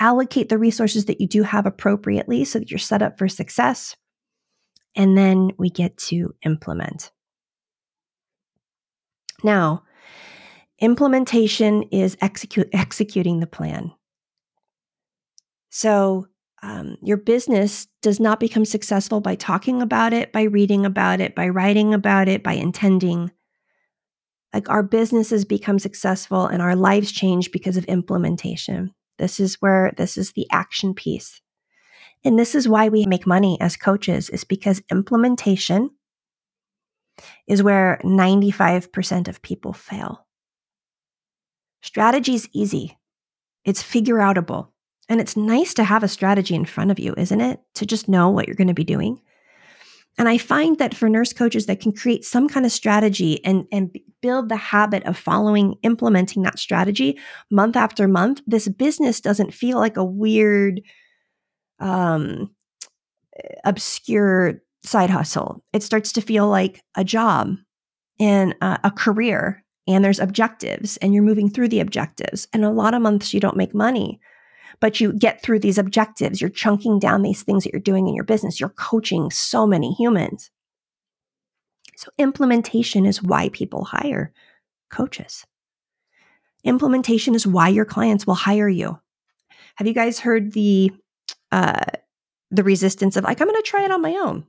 allocate 0.00 0.48
the 0.48 0.58
resources 0.58 1.06
that 1.06 1.20
you 1.20 1.28
do 1.28 1.42
have 1.42 1.66
appropriately 1.66 2.44
so 2.44 2.58
that 2.58 2.70
you're 2.70 2.78
set 2.78 3.02
up 3.02 3.18
for 3.18 3.28
success. 3.28 3.96
And 4.96 5.16
then 5.16 5.50
we 5.58 5.70
get 5.70 5.96
to 5.98 6.34
implement. 6.44 7.10
Now, 9.42 9.82
implementation 10.80 11.84
is 11.84 12.16
execute, 12.20 12.68
executing 12.72 13.40
the 13.40 13.46
plan. 13.46 13.92
So, 15.70 16.28
um, 16.62 16.96
your 17.02 17.18
business 17.18 17.86
does 18.00 18.18
not 18.18 18.40
become 18.40 18.64
successful 18.64 19.20
by 19.20 19.34
talking 19.34 19.82
about 19.82 20.14
it, 20.14 20.32
by 20.32 20.44
reading 20.44 20.86
about 20.86 21.20
it, 21.20 21.34
by 21.34 21.48
writing 21.48 21.92
about 21.92 22.26
it, 22.26 22.42
by 22.42 22.54
intending. 22.54 23.30
Like 24.54 24.70
our 24.70 24.82
businesses 24.82 25.44
become 25.44 25.78
successful 25.78 26.46
and 26.46 26.62
our 26.62 26.74
lives 26.74 27.12
change 27.12 27.52
because 27.52 27.76
of 27.76 27.84
implementation. 27.84 28.94
This 29.18 29.40
is 29.40 29.56
where 29.60 29.92
this 29.98 30.16
is 30.16 30.32
the 30.32 30.46
action 30.50 30.94
piece. 30.94 31.42
And 32.24 32.38
this 32.38 32.54
is 32.54 32.66
why 32.66 32.88
we 32.88 33.04
make 33.04 33.26
money 33.26 33.58
as 33.60 33.76
coaches 33.76 34.30
is 34.30 34.44
because 34.44 34.82
implementation 34.90 35.90
is 37.46 37.62
where 37.62 38.00
95% 38.02 39.28
of 39.28 39.42
people 39.42 39.72
fail. 39.74 40.23
Strategy 41.84 42.34
is 42.34 42.48
easy. 42.54 42.98
It's 43.66 43.82
figure 43.82 44.16
outable. 44.16 44.68
And 45.10 45.20
it's 45.20 45.36
nice 45.36 45.74
to 45.74 45.84
have 45.84 46.02
a 46.02 46.08
strategy 46.08 46.54
in 46.54 46.64
front 46.64 46.90
of 46.90 46.98
you, 46.98 47.14
isn't 47.18 47.40
it? 47.42 47.60
To 47.74 47.84
just 47.84 48.08
know 48.08 48.30
what 48.30 48.46
you're 48.46 48.56
going 48.56 48.68
to 48.68 48.74
be 48.74 48.84
doing. 48.84 49.20
And 50.16 50.26
I 50.26 50.38
find 50.38 50.78
that 50.78 50.94
for 50.94 51.10
nurse 51.10 51.34
coaches 51.34 51.66
that 51.66 51.80
can 51.80 51.92
create 51.92 52.24
some 52.24 52.48
kind 52.48 52.64
of 52.64 52.72
strategy 52.72 53.44
and, 53.44 53.66
and 53.70 53.94
build 54.22 54.48
the 54.48 54.56
habit 54.56 55.04
of 55.04 55.18
following, 55.18 55.74
implementing 55.82 56.42
that 56.44 56.58
strategy 56.58 57.18
month 57.50 57.76
after 57.76 58.08
month, 58.08 58.40
this 58.46 58.66
business 58.66 59.20
doesn't 59.20 59.52
feel 59.52 59.78
like 59.78 59.98
a 59.98 60.04
weird, 60.04 60.80
um, 61.80 62.50
obscure 63.64 64.62
side 64.84 65.10
hustle. 65.10 65.62
It 65.74 65.82
starts 65.82 66.12
to 66.12 66.22
feel 66.22 66.48
like 66.48 66.80
a 66.96 67.04
job 67.04 67.56
and 68.18 68.54
a, 68.62 68.80
a 68.84 68.90
career, 68.90 69.63
and 69.86 70.04
there's 70.04 70.20
objectives, 70.20 70.96
and 70.98 71.12
you're 71.12 71.22
moving 71.22 71.50
through 71.50 71.68
the 71.68 71.80
objectives. 71.80 72.48
And 72.52 72.64
a 72.64 72.70
lot 72.70 72.94
of 72.94 73.02
months 73.02 73.34
you 73.34 73.40
don't 73.40 73.56
make 73.56 73.74
money 73.74 74.20
but 74.80 75.00
you 75.00 75.12
get 75.12 75.42
through 75.42 75.60
these 75.60 75.78
objectives. 75.78 76.40
You're 76.40 76.50
chunking 76.50 76.98
down 76.98 77.22
these 77.22 77.42
things 77.42 77.64
that 77.64 77.72
you're 77.72 77.80
doing 77.80 78.08
in 78.08 78.14
your 78.14 78.24
business. 78.24 78.60
You're 78.60 78.70
coaching 78.70 79.30
so 79.30 79.66
many 79.66 79.92
humans. 79.92 80.50
So, 81.96 82.10
implementation 82.18 83.06
is 83.06 83.22
why 83.22 83.50
people 83.50 83.84
hire 83.84 84.32
coaches. 84.90 85.46
Implementation 86.64 87.34
is 87.34 87.46
why 87.46 87.68
your 87.68 87.84
clients 87.84 88.26
will 88.26 88.34
hire 88.34 88.68
you. 88.68 88.98
Have 89.76 89.86
you 89.86 89.94
guys 89.94 90.18
heard 90.18 90.52
the 90.52 90.90
uh, 91.52 91.84
the 92.50 92.64
resistance 92.64 93.16
of 93.16 93.24
like 93.24 93.40
I'm 93.40 93.48
going 93.48 93.62
to 93.62 93.68
try 93.68 93.84
it 93.84 93.90
on 93.90 94.02
my 94.02 94.14
own, 94.14 94.44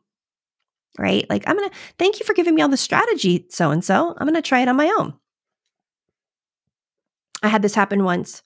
right? 0.98 1.26
Like 1.30 1.44
I'm 1.48 1.58
going 1.58 1.70
to 1.70 1.76
thank 2.00 2.20
you 2.20 2.26
for 2.26 2.34
giving 2.34 2.56
me 2.56 2.62
all 2.62 2.70
the 2.70 2.78
strategy, 2.78 3.46
so 3.50 3.72
and 3.72 3.84
so. 3.84 4.16
I'm 4.18 4.28
going 4.28 4.36
to 4.36 4.42
try 4.42 4.62
it 4.62 4.68
on 4.68 4.76
my 4.76 4.94
own. 4.98 5.14
I 7.46 7.50
had 7.50 7.62
this 7.62 7.76
happen 7.76 8.04
once 8.04 8.44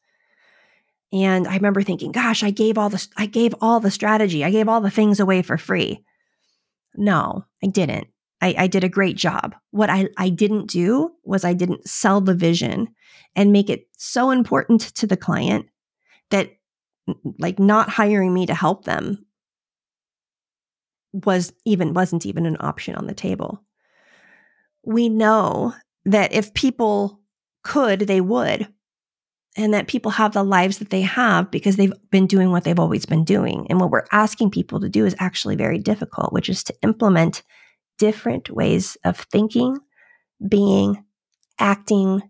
and 1.11 1.47
I 1.47 1.55
remember 1.55 1.81
thinking, 1.81 2.11
gosh, 2.11 2.43
I 2.43 2.51
gave 2.51 2.77
all 2.77 2.89
the 2.89 3.05
I 3.17 3.25
gave 3.25 3.55
all 3.61 3.79
the 3.79 3.91
strategy. 3.91 4.43
I 4.43 4.51
gave 4.51 4.67
all 4.67 4.81
the 4.81 4.91
things 4.91 5.19
away 5.19 5.41
for 5.41 5.57
free. 5.57 6.03
No, 6.95 7.45
I 7.63 7.67
didn't. 7.67 8.07
I, 8.41 8.55
I 8.57 8.67
did 8.67 8.83
a 8.83 8.89
great 8.89 9.17
job. 9.17 9.55
What 9.71 9.89
I, 9.89 10.07
I 10.17 10.29
didn't 10.29 10.67
do 10.67 11.11
was 11.23 11.43
I 11.43 11.53
didn't 11.53 11.87
sell 11.87 12.21
the 12.21 12.35
vision 12.35 12.87
and 13.35 13.51
make 13.51 13.69
it 13.69 13.87
so 13.97 14.31
important 14.31 14.81
to 14.95 15.07
the 15.07 15.17
client 15.17 15.65
that 16.29 16.51
like 17.39 17.59
not 17.59 17.89
hiring 17.89 18.33
me 18.33 18.45
to 18.45 18.53
help 18.53 18.85
them 18.85 19.25
was 21.11 21.51
even 21.65 21.93
wasn't 21.93 22.25
even 22.25 22.45
an 22.45 22.57
option 22.59 22.95
on 22.95 23.07
the 23.07 23.15
table. 23.15 23.63
We 24.85 25.09
know 25.09 25.73
that 26.05 26.31
if 26.33 26.53
people 26.53 27.19
could, 27.63 28.01
they 28.01 28.21
would. 28.21 28.71
And 29.57 29.73
that 29.73 29.87
people 29.87 30.11
have 30.11 30.33
the 30.33 30.43
lives 30.43 30.77
that 30.77 30.89
they 30.89 31.01
have 31.01 31.49
because 31.51 31.75
they've 31.75 31.93
been 32.11 32.27
doing 32.27 32.51
what 32.51 32.63
they've 32.63 32.79
always 32.79 33.05
been 33.05 33.25
doing. 33.25 33.65
And 33.69 33.79
what 33.79 33.89
we're 33.89 34.05
asking 34.11 34.51
people 34.51 34.79
to 34.79 34.89
do 34.89 35.05
is 35.05 35.15
actually 35.19 35.55
very 35.55 35.79
difficult, 35.79 36.31
which 36.31 36.49
is 36.49 36.63
to 36.65 36.75
implement 36.83 37.41
different 37.97 38.49
ways 38.49 38.95
of 39.03 39.17
thinking, 39.17 39.77
being, 40.47 41.03
acting. 41.59 42.21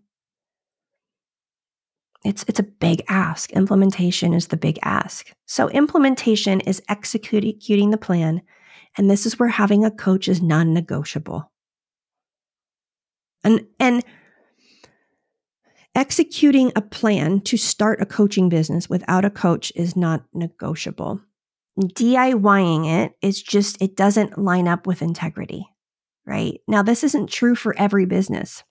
It's, 2.24 2.44
it's 2.48 2.60
a 2.60 2.64
big 2.64 3.02
ask. 3.08 3.52
Implementation 3.52 4.34
is 4.34 4.48
the 4.48 4.56
big 4.56 4.78
ask. 4.82 5.32
So, 5.46 5.68
implementation 5.70 6.60
is 6.60 6.82
executing 6.88 7.90
the 7.90 7.98
plan. 7.98 8.42
And 8.98 9.10
this 9.10 9.24
is 9.24 9.38
where 9.38 9.48
having 9.48 9.84
a 9.84 9.90
coach 9.90 10.28
is 10.28 10.42
non 10.42 10.74
negotiable. 10.74 11.50
And, 13.42 13.66
and 13.78 14.04
executing 15.94 16.72
a 16.76 16.80
plan 16.80 17.40
to 17.40 17.56
start 17.56 18.00
a 18.00 18.06
coaching 18.06 18.48
business 18.48 18.88
without 18.88 19.24
a 19.24 19.30
coach 19.30 19.72
is 19.74 19.96
not 19.96 20.24
negotiable. 20.32 21.20
DIYing 21.78 23.04
it 23.04 23.12
is 23.22 23.42
just, 23.42 23.80
it 23.80 23.96
doesn't 23.96 24.38
line 24.38 24.68
up 24.68 24.86
with 24.86 25.02
integrity, 25.02 25.66
right? 26.26 26.60
Now, 26.68 26.82
this 26.82 27.04
isn't 27.04 27.30
true 27.30 27.54
for 27.54 27.76
every 27.78 28.04
business. 28.04 28.62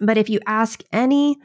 But 0.00 0.18
if 0.18 0.28
you 0.28 0.40
ask 0.46 0.82
any 0.92 1.38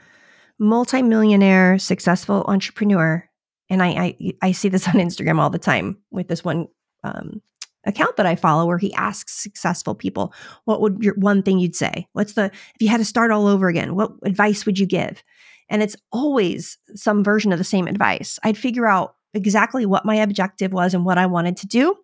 multimillionaire 0.59 1.79
successful 1.79 2.45
entrepreneur, 2.47 3.27
and 3.69 3.81
I, 3.81 3.87
I, 3.87 4.31
I 4.41 4.51
see 4.51 4.69
this 4.69 4.87
on 4.87 4.95
Instagram 4.95 5.39
all 5.39 5.49
the 5.49 5.59
time 5.59 5.97
with 6.11 6.27
this 6.27 6.43
one 6.43 6.67
um, 7.03 7.41
account 7.85 8.17
that 8.17 8.25
I 8.25 8.35
follow 8.35 8.65
where 8.65 8.77
he 8.77 8.93
asks 8.93 9.33
successful 9.33 9.95
people, 9.95 10.33
what 10.65 10.81
would 10.81 10.99
your 11.01 11.15
one 11.15 11.43
thing 11.43 11.59
you'd 11.59 11.75
say? 11.75 12.07
What's 12.13 12.33
the, 12.33 12.45
if 12.45 12.81
you 12.81 12.87
had 12.87 12.97
to 12.97 13.05
start 13.05 13.31
all 13.31 13.47
over 13.47 13.67
again, 13.67 13.95
what 13.95 14.11
advice 14.23 14.65
would 14.65 14.79
you 14.79 14.85
give? 14.85 15.23
And 15.69 15.81
it's 15.81 15.95
always 16.11 16.77
some 16.95 17.23
version 17.23 17.51
of 17.51 17.57
the 17.57 17.63
same 17.63 17.87
advice. 17.87 18.39
I'd 18.43 18.57
figure 18.57 18.87
out 18.87 19.15
exactly 19.33 19.85
what 19.85 20.05
my 20.05 20.15
objective 20.15 20.73
was 20.73 20.93
and 20.93 21.05
what 21.05 21.17
I 21.17 21.25
wanted 21.25 21.57
to 21.57 21.67
do. 21.67 21.97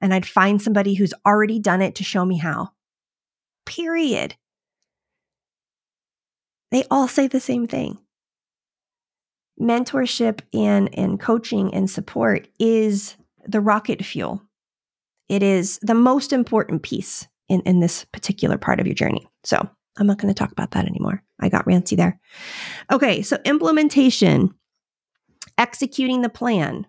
And 0.00 0.12
I'd 0.12 0.26
find 0.26 0.60
somebody 0.60 0.94
who's 0.94 1.14
already 1.26 1.58
done 1.58 1.82
it 1.82 1.94
to 1.96 2.04
show 2.04 2.24
me 2.24 2.38
how. 2.38 2.70
Period. 3.64 4.34
They 6.70 6.84
all 6.90 7.08
say 7.08 7.26
the 7.26 7.40
same 7.40 7.66
thing. 7.66 7.98
Mentorship 9.60 10.40
and, 10.52 10.90
and 10.96 11.18
coaching 11.18 11.72
and 11.74 11.90
support 11.90 12.48
is 12.58 13.16
the 13.44 13.60
rocket 13.60 14.04
fuel 14.04 14.42
it 15.28 15.42
is 15.42 15.78
the 15.82 15.94
most 15.94 16.32
important 16.32 16.82
piece 16.82 17.28
in, 17.48 17.60
in 17.62 17.80
this 17.80 18.04
particular 18.06 18.58
part 18.58 18.80
of 18.80 18.86
your 18.86 18.94
journey. 18.94 19.26
So 19.44 19.68
I'm 19.98 20.06
not 20.06 20.18
going 20.18 20.32
to 20.32 20.38
talk 20.38 20.52
about 20.52 20.72
that 20.72 20.86
anymore. 20.86 21.22
I 21.40 21.48
got 21.48 21.66
ranty 21.66 21.96
there. 21.96 22.18
Okay, 22.90 23.22
so 23.22 23.38
implementation, 23.44 24.54
executing 25.56 26.22
the 26.22 26.28
plan, 26.28 26.86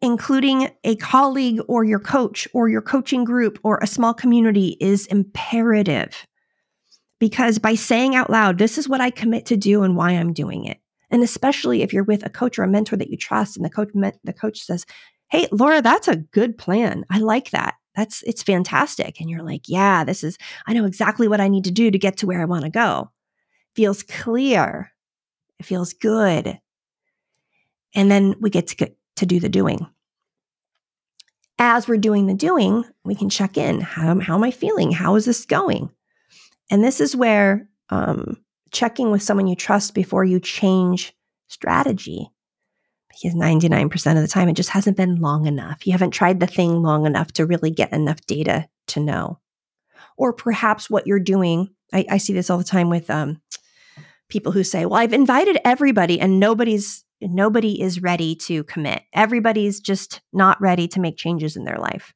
including 0.00 0.68
a 0.84 0.96
colleague 0.96 1.60
or 1.68 1.84
your 1.84 1.98
coach 1.98 2.48
or 2.52 2.68
your 2.68 2.82
coaching 2.82 3.24
group 3.24 3.58
or 3.62 3.78
a 3.78 3.86
small 3.86 4.14
community 4.14 4.76
is 4.80 5.06
imperative. 5.06 6.26
Because 7.18 7.58
by 7.58 7.74
saying 7.74 8.14
out 8.14 8.28
loud, 8.28 8.58
this 8.58 8.76
is 8.76 8.88
what 8.88 9.00
I 9.00 9.10
commit 9.10 9.46
to 9.46 9.56
do 9.56 9.82
and 9.82 9.96
why 9.96 10.10
I'm 10.10 10.34
doing 10.34 10.66
it. 10.66 10.78
And 11.10 11.22
especially 11.22 11.82
if 11.82 11.92
you're 11.92 12.04
with 12.04 12.26
a 12.26 12.30
coach 12.30 12.58
or 12.58 12.64
a 12.64 12.68
mentor 12.68 12.96
that 12.96 13.10
you 13.10 13.16
trust 13.16 13.56
and 13.56 13.64
the 13.64 13.70
coach 13.70 13.88
the 13.94 14.32
coach 14.32 14.60
says, 14.60 14.84
Hey, 15.28 15.48
Laura, 15.50 15.82
that's 15.82 16.08
a 16.08 16.16
good 16.16 16.56
plan. 16.56 17.04
I 17.10 17.18
like 17.18 17.50
that. 17.50 17.74
That's 17.96 18.22
it's 18.22 18.42
fantastic. 18.42 19.20
And 19.20 19.28
you're 19.28 19.42
like, 19.42 19.68
yeah, 19.68 20.04
this 20.04 20.22
is, 20.22 20.36
I 20.66 20.72
know 20.72 20.84
exactly 20.84 21.28
what 21.28 21.40
I 21.40 21.48
need 21.48 21.64
to 21.64 21.70
do 21.70 21.90
to 21.90 21.98
get 21.98 22.18
to 22.18 22.26
where 22.26 22.40
I 22.40 22.44
want 22.44 22.64
to 22.64 22.70
go. 22.70 23.10
Feels 23.74 24.02
clear. 24.02 24.92
It 25.58 25.66
feels 25.66 25.94
good. 25.94 26.60
And 27.94 28.10
then 28.10 28.36
we 28.40 28.50
get 28.50 28.68
to 28.68 28.76
get 28.76 28.96
to 29.16 29.26
do 29.26 29.40
the 29.40 29.48
doing. 29.48 29.86
As 31.58 31.88
we're 31.88 31.96
doing 31.96 32.26
the 32.26 32.34
doing, 32.34 32.84
we 33.04 33.14
can 33.14 33.30
check 33.30 33.56
in. 33.56 33.80
How, 33.80 34.20
how 34.20 34.34
am 34.34 34.44
I 34.44 34.50
feeling? 34.50 34.92
How 34.92 35.16
is 35.16 35.24
this 35.24 35.46
going? 35.46 35.90
And 36.70 36.84
this 36.84 37.00
is 37.00 37.16
where 37.16 37.66
um, 37.88 38.36
checking 38.72 39.10
with 39.10 39.22
someone 39.22 39.46
you 39.46 39.56
trust 39.56 39.94
before 39.94 40.24
you 40.24 40.38
change 40.38 41.14
strategy 41.48 42.30
because 43.16 43.34
99% 43.34 44.16
of 44.16 44.22
the 44.22 44.28
time 44.28 44.48
it 44.48 44.56
just 44.56 44.70
hasn't 44.70 44.96
been 44.96 45.16
long 45.16 45.46
enough. 45.46 45.86
You 45.86 45.92
haven't 45.92 46.10
tried 46.10 46.40
the 46.40 46.46
thing 46.46 46.82
long 46.82 47.06
enough 47.06 47.32
to 47.32 47.46
really 47.46 47.70
get 47.70 47.92
enough 47.92 48.24
data 48.26 48.68
to 48.88 49.00
know. 49.00 49.40
Or 50.16 50.32
perhaps 50.32 50.88
what 50.88 51.06
you're 51.06 51.20
doing, 51.20 51.74
I, 51.92 52.06
I 52.10 52.18
see 52.18 52.32
this 52.32 52.50
all 52.50 52.58
the 52.58 52.64
time 52.64 52.90
with 52.90 53.10
um, 53.10 53.40
people 54.28 54.52
who 54.52 54.64
say, 54.64 54.86
Well, 54.86 55.00
I've 55.00 55.12
invited 55.12 55.58
everybody 55.64 56.20
and 56.20 56.40
nobody's 56.40 57.04
nobody 57.20 57.80
is 57.80 58.02
ready 58.02 58.34
to 58.34 58.64
commit. 58.64 59.02
Everybody's 59.14 59.80
just 59.80 60.20
not 60.32 60.60
ready 60.60 60.86
to 60.88 61.00
make 61.00 61.16
changes 61.16 61.56
in 61.56 61.64
their 61.64 61.78
life. 61.78 62.12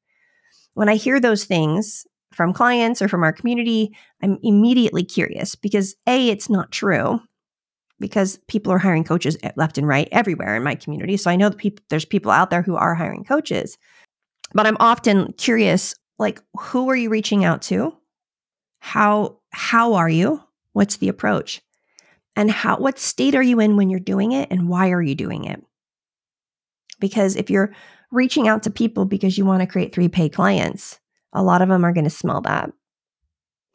When 0.74 0.88
I 0.88 0.96
hear 0.96 1.20
those 1.20 1.44
things 1.44 2.06
from 2.32 2.52
clients 2.52 3.02
or 3.02 3.08
from 3.08 3.24
our 3.24 3.32
community, 3.32 3.96
I'm 4.22 4.38
immediately 4.42 5.04
curious 5.04 5.54
because 5.54 5.96
A, 6.06 6.28
it's 6.28 6.48
not 6.48 6.70
true 6.70 7.20
because 8.00 8.38
people 8.48 8.72
are 8.72 8.78
hiring 8.78 9.04
coaches 9.04 9.36
left 9.56 9.78
and 9.78 9.86
right 9.86 10.08
everywhere 10.10 10.56
in 10.56 10.64
my 10.64 10.74
community. 10.74 11.16
So 11.16 11.30
I 11.30 11.36
know 11.36 11.50
that 11.50 11.58
people, 11.58 11.84
there's 11.90 12.04
people 12.04 12.30
out 12.30 12.50
there 12.50 12.62
who 12.62 12.76
are 12.76 12.94
hiring 12.94 13.24
coaches, 13.24 13.78
but 14.52 14.66
I'm 14.66 14.78
often 14.80 15.32
curious, 15.34 15.94
like, 16.18 16.42
who 16.58 16.88
are 16.90 16.96
you 16.96 17.10
reaching 17.10 17.44
out 17.44 17.62
to? 17.62 17.94
How, 18.80 19.38
how 19.50 19.94
are 19.94 20.08
you? 20.08 20.42
What's 20.72 20.96
the 20.96 21.08
approach? 21.08 21.60
And 22.36 22.50
how, 22.50 22.78
what 22.78 22.98
state 22.98 23.34
are 23.34 23.42
you 23.42 23.60
in 23.60 23.76
when 23.76 23.90
you're 23.90 24.00
doing 24.00 24.32
it? 24.32 24.48
And 24.50 24.68
why 24.68 24.90
are 24.90 25.02
you 25.02 25.14
doing 25.14 25.44
it? 25.44 25.62
Because 26.98 27.36
if 27.36 27.50
you're 27.50 27.74
reaching 28.10 28.48
out 28.48 28.62
to 28.64 28.70
people 28.70 29.04
because 29.04 29.36
you 29.36 29.44
want 29.44 29.60
to 29.60 29.66
create 29.66 29.94
three 29.94 30.08
paid 30.08 30.32
clients, 30.32 30.98
a 31.32 31.42
lot 31.42 31.62
of 31.62 31.68
them 31.68 31.84
are 31.84 31.92
going 31.92 32.04
to 32.04 32.10
smell 32.10 32.40
that 32.42 32.72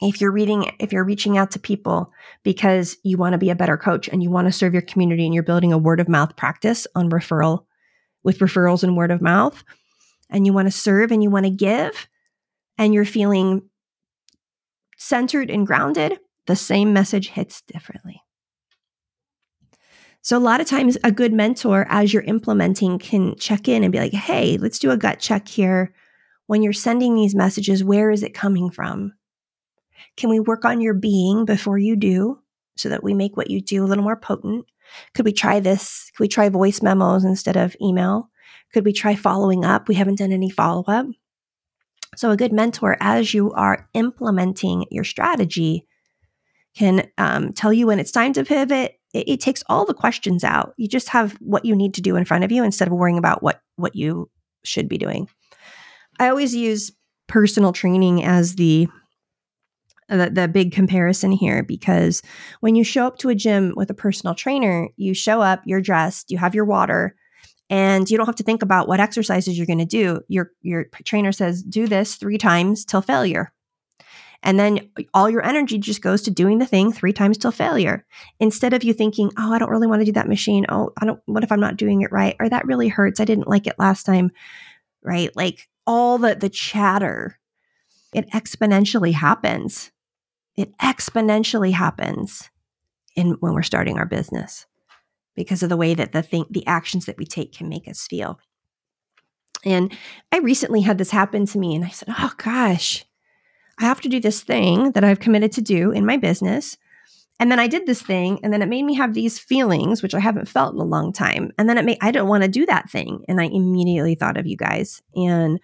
if 0.02 0.20
you're 0.20 0.32
reading 0.32 0.72
if 0.80 0.92
you're 0.92 1.04
reaching 1.04 1.38
out 1.38 1.52
to 1.52 1.60
people 1.60 2.12
because 2.44 2.98
you 3.04 3.18
want 3.18 3.34
to 3.34 3.38
be 3.38 3.50
a 3.50 3.56
better 3.56 3.78
coach 3.78 4.08
and 4.10 4.22
you 4.22 4.30
want 4.30 4.48
to 4.48 4.52
serve 4.52 4.74
your 4.74 4.82
community 4.82 5.26
and 5.26 5.34
you're 5.34 5.44
building 5.44 5.72
a 5.72 5.78
word 5.78 6.00
of 6.00 6.10
mouth 6.10 6.36
practice 6.36 6.86
on 6.96 7.10
referral 7.10 7.66
with 8.24 8.40
referrals 8.40 8.84
and 8.84 8.98
word 8.98 9.12
of 9.12 9.22
mouth 9.22 9.64
and 10.30 10.46
you 10.46 10.54
want 10.54 10.68
to 10.68 10.72
serve 10.72 11.12
and 11.12 11.24
you 11.24 11.30
want 11.30 11.46
to 11.46 11.52
give 11.52 12.08
and 12.78 12.94
you're 12.94 13.06
feeling 13.06 13.62
centered 14.98 15.50
and 15.50 15.68
grounded 15.68 16.20
the 16.48 16.56
same 16.56 16.94
message 16.94 17.30
hits 17.30 17.62
differently. 17.62 18.22
So 20.22 20.38
a 20.38 20.40
lot 20.40 20.62
of 20.62 20.68
times 20.68 20.98
a 21.04 21.12
good 21.12 21.34
mentor 21.34 21.86
as 21.90 22.14
you're 22.14 22.24
implementing 22.24 23.00
can 23.00 23.36
check 23.36 23.68
in 23.68 23.84
and 23.84 23.92
be 23.92 24.00
like 24.00 24.14
hey 24.14 24.58
let's 24.58 24.80
do 24.80 24.92
a 24.92 24.98
gut 24.98 25.20
check 25.20 25.48
here. 25.48 25.94
When 26.48 26.62
you're 26.62 26.74
sending 26.74 27.16
these 27.16 27.34
messages 27.34 27.84
where 27.84 28.12
is 28.12 28.24
it 28.24 28.34
coming 28.34 28.70
from 28.70 29.14
can 30.18 30.30
we 30.30 30.40
work 30.40 30.66
on 30.66 30.82
your 30.82 30.94
being 30.94 31.46
before 31.46 31.78
you 31.78 31.96
do 31.96 32.40
so 32.78 32.90
that 32.90 33.04
we 33.04 33.14
make 33.14 33.38
what 33.38 33.50
you 33.50 33.62
do 33.62 33.84
a 33.84 33.88
little 33.88 34.04
more 34.04 34.16
potent? 34.16 34.66
Could 35.14 35.26
we 35.26 35.34
try 35.34 35.60
this? 35.60 36.12
Could 36.16 36.24
we 36.24 36.28
try 36.28 36.50
voice 36.50 36.82
memos 36.82 37.24
instead 37.24 37.58
of 37.58 37.76
email? 37.82 38.30
Could 38.74 38.86
we 38.86 38.94
try 38.94 39.16
following 39.16 39.66
up? 39.66 39.88
We 39.88 39.96
haven't 39.96 40.20
done 40.20 40.32
any 40.32 40.50
follow 40.50 40.84
up. 40.88 41.08
So, 42.16 42.32
a 42.32 42.38
good 42.38 42.54
mentor, 42.54 42.98
as 43.00 43.34
you 43.34 43.52
are 43.52 43.90
implementing 43.94 44.86
your 44.90 45.04
strategy, 45.04 45.86
can 46.76 47.10
um, 47.18 47.54
tell 47.54 47.74
you 47.74 47.88
when 47.88 48.00
it's 48.00 48.12
time 48.12 48.34
to 48.34 48.44
pivot. 48.44 49.00
It, 49.14 49.30
it 49.30 49.42
takes 49.42 49.64
all 49.68 49.86
the 49.86 49.94
questions 49.94 50.44
out. 50.44 50.74
You 50.78 50.88
just 50.88 51.10
have 51.10 51.34
what 51.40 51.66
you 51.66 51.76
need 51.76 51.94
to 51.96 52.02
do 52.02 52.16
in 52.16 52.26
front 52.26 52.44
of 52.44 52.52
you 52.52 52.64
instead 52.64 52.88
of 52.88 52.94
worrying 52.94 53.18
about 53.18 53.44
what 53.44 53.62
what 53.76 53.96
you 53.96 54.30
should 54.64 54.88
be 54.88 54.98
doing. 54.98 55.28
I 56.20 56.30
always 56.30 56.56
use 56.56 56.92
personal 57.28 57.74
training 57.74 58.24
as 58.24 58.56
the 58.56 58.88
Uh, 60.08 60.18
the, 60.18 60.30
the 60.30 60.48
big 60.48 60.72
comparison 60.72 61.32
here 61.32 61.64
because 61.64 62.22
when 62.60 62.76
you 62.76 62.84
show 62.84 63.08
up 63.08 63.18
to 63.18 63.30
a 63.30 63.36
gym 63.36 63.74
with 63.76 63.90
a 63.90 63.96
personal 63.96 64.36
trainer, 64.36 64.88
you 64.98 65.16
show 65.16 65.42
up, 65.42 65.62
you're 65.66 65.82
dressed, 65.82 66.30
you 66.30 66.38
have 66.38 66.54
your 66.54 66.66
water, 66.66 67.16
and 67.72 68.08
you 68.10 68.18
don't 68.18 68.28
have 68.28 68.36
to 68.36 68.44
think 68.44 68.62
about 68.62 68.88
what 68.88 69.00
exercises 69.00 69.58
you're 69.58 69.66
going 69.66 69.80
to 69.80 69.86
do. 69.86 70.22
Your 70.28 70.52
your 70.62 70.86
trainer 71.04 71.32
says, 71.32 71.64
"Do 71.64 71.88
this 71.88 72.16
3 72.16 72.38
times 72.38 72.86
till 72.86 73.02
failure." 73.02 73.52
And 74.44 74.60
then 74.60 74.92
all 75.16 75.28
your 75.28 75.44
energy 75.44 75.80
just 75.80 76.04
goes 76.04 76.22
to 76.24 76.32
doing 76.32 76.60
the 76.60 76.68
thing 76.68 76.92
3 76.92 77.12
times 77.12 77.40
till 77.40 77.52
failure. 77.52 78.06
Instead 78.40 78.74
of 78.74 78.84
you 78.84 78.94
thinking, 78.94 79.32
"Oh, 79.38 79.54
I 79.54 79.58
don't 79.58 79.72
really 79.72 79.88
want 79.88 80.02
to 80.02 80.06
do 80.06 80.12
that 80.12 80.30
machine. 80.30 80.68
Oh, 80.70 80.92
I 81.02 81.06
don't 81.06 81.20
what 81.26 81.44
if 81.44 81.52
I'm 81.52 81.60
not 81.60 81.78
doing 81.78 82.02
it 82.02 82.12
right? 82.12 82.36
Or 82.40 82.48
that 82.48 82.68
really 82.68 82.90
hurts. 82.90 83.20
I 83.20 83.26
didn't 83.26 83.48
like 83.48 83.66
it 83.66 83.80
last 83.80 84.04
time." 84.04 84.30
Right? 85.02 85.36
Like 85.36 85.68
all 85.88 86.20
the 86.20 86.36
the 86.36 86.50
chatter 86.50 87.40
it 88.14 88.30
exponentially 88.32 89.14
happens 89.14 89.92
it 90.58 90.78
exponentially 90.78 91.74
happens 91.74 92.50
in 93.16 93.32
when 93.40 93.54
we're 93.54 93.64
starting 93.64 93.98
our 93.98 94.06
business 94.06 94.66
because 95.36 95.64
of 95.64 95.70
the 95.70 95.78
way 95.78 95.94
that 95.94 96.12
the 96.12 96.22
thing 96.22 96.46
the 96.50 96.66
actions 96.66 97.06
that 97.06 97.18
we 97.18 97.26
take 97.26 97.54
can 97.54 97.70
make 97.70 97.88
us 97.88 98.08
feel. 98.08 98.40
And 99.64 99.96
I 100.32 100.40
recently 100.40 100.82
had 100.82 100.98
this 100.98 101.12
happen 101.12 101.46
to 101.48 101.58
me 101.58 101.76
and 101.76 101.84
I 101.84 101.90
said, 101.90 102.10
"Oh 102.18 102.32
gosh, 102.38 103.06
I 103.80 103.84
have 103.84 104.02
to 104.02 104.10
do 104.10 104.20
this 104.20 104.44
thing 104.44 104.92
that 104.92 105.04
I've 105.04 105.20
committed 105.20 105.52
to 105.54 105.62
do 105.62 105.92
in 105.92 106.06
my 106.06 106.18
business." 106.18 106.78
And 107.38 107.52
then 107.52 107.60
I 107.60 107.68
did 107.68 107.86
this 107.86 108.02
thing, 108.02 108.40
and 108.44 108.54
then 108.54 108.62
it 108.62 108.70
made 108.70 108.84
me 108.84 108.94
have 108.94 109.14
these 109.14 109.38
feelings, 109.38 110.02
which 110.02 110.16
I 110.16 110.20
haven't 110.20 110.48
felt 110.48 110.74
in 110.74 110.80
a 110.80 110.86
long 110.86 111.12
time. 111.12 111.52
And 111.58 111.68
then 111.68 111.78
it 111.78 111.84
made 111.84 111.98
I 112.02 112.12
don't 112.12 112.30
want 112.30 112.44
to 112.44 112.50
do 112.50 112.66
that 112.68 112.90
thing. 112.90 113.26
And 113.28 113.42
I 113.42 113.46
immediately 113.46 114.16
thought 114.16 114.38
of 114.38 114.48
you 114.48 114.56
guys. 114.56 115.02
And 115.16 115.60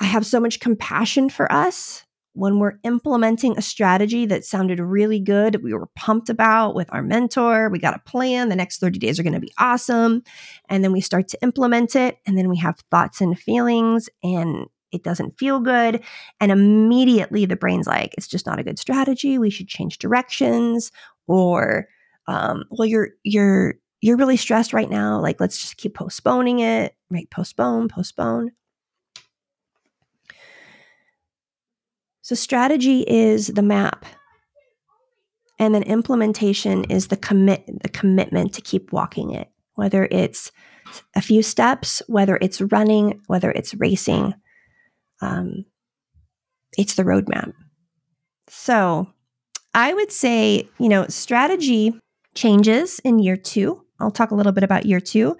I 0.00 0.06
have 0.06 0.26
so 0.26 0.40
much 0.40 0.58
compassion 0.58 1.28
for 1.30 1.50
us 1.52 2.03
when 2.34 2.58
we're 2.58 2.78
implementing 2.82 3.56
a 3.56 3.62
strategy 3.62 4.26
that 4.26 4.44
sounded 4.44 4.80
really 4.80 5.20
good, 5.20 5.62
we 5.62 5.72
were 5.72 5.88
pumped 5.96 6.28
about 6.28 6.74
with 6.74 6.92
our 6.92 7.02
mentor, 7.02 7.68
we 7.70 7.78
got 7.78 7.94
a 7.94 8.10
plan, 8.10 8.48
the 8.48 8.56
next 8.56 8.78
30 8.78 8.98
days 8.98 9.18
are 9.18 9.22
going 9.22 9.32
to 9.32 9.40
be 9.40 9.52
awesome. 9.58 10.22
And 10.68 10.82
then 10.82 10.92
we 10.92 11.00
start 11.00 11.28
to 11.28 11.42
implement 11.42 11.94
it, 11.94 12.18
and 12.26 12.36
then 12.36 12.48
we 12.48 12.58
have 12.58 12.80
thoughts 12.90 13.20
and 13.20 13.38
feelings, 13.38 14.08
and 14.22 14.66
it 14.90 15.04
doesn't 15.04 15.38
feel 15.38 15.60
good. 15.60 16.02
And 16.40 16.50
immediately 16.50 17.46
the 17.46 17.56
brain's 17.56 17.86
like, 17.86 18.14
it's 18.16 18.28
just 18.28 18.46
not 18.46 18.58
a 18.58 18.64
good 18.64 18.78
strategy. 18.78 19.38
We 19.38 19.50
should 19.50 19.68
change 19.68 19.98
directions. 19.98 20.92
Or, 21.26 21.88
um, 22.26 22.64
well, 22.70 22.86
you're, 22.86 23.10
you're, 23.22 23.74
you're 24.00 24.16
really 24.16 24.36
stressed 24.36 24.72
right 24.72 24.90
now. 24.90 25.20
Like, 25.20 25.40
let's 25.40 25.60
just 25.60 25.76
keep 25.78 25.94
postponing 25.94 26.60
it, 26.60 26.94
right? 27.10 27.28
Postpone, 27.30 27.88
postpone. 27.88 28.52
So, 32.24 32.34
strategy 32.34 33.04
is 33.06 33.48
the 33.48 33.62
map. 33.62 34.06
And 35.58 35.74
then 35.74 35.82
implementation 35.82 36.84
is 36.84 37.08
the 37.08 37.18
commit 37.18 37.66
the 37.82 37.90
commitment 37.90 38.54
to 38.54 38.62
keep 38.62 38.92
walking 38.92 39.32
it, 39.32 39.50
whether 39.74 40.08
it's 40.10 40.50
a 41.14 41.20
few 41.20 41.42
steps, 41.42 42.00
whether 42.06 42.38
it's 42.40 42.62
running, 42.62 43.20
whether 43.26 43.50
it's 43.50 43.74
racing. 43.74 44.32
Um, 45.20 45.66
it's 46.78 46.94
the 46.94 47.04
roadmap. 47.04 47.52
So 48.48 49.06
I 49.74 49.92
would 49.92 50.10
say, 50.10 50.66
you 50.78 50.88
know, 50.88 51.06
strategy 51.08 51.92
changes 52.34 53.00
in 53.00 53.18
year 53.18 53.36
two. 53.36 53.84
I'll 54.00 54.10
talk 54.10 54.30
a 54.30 54.34
little 54.34 54.52
bit 54.52 54.64
about 54.64 54.86
year 54.86 55.00
two. 55.00 55.36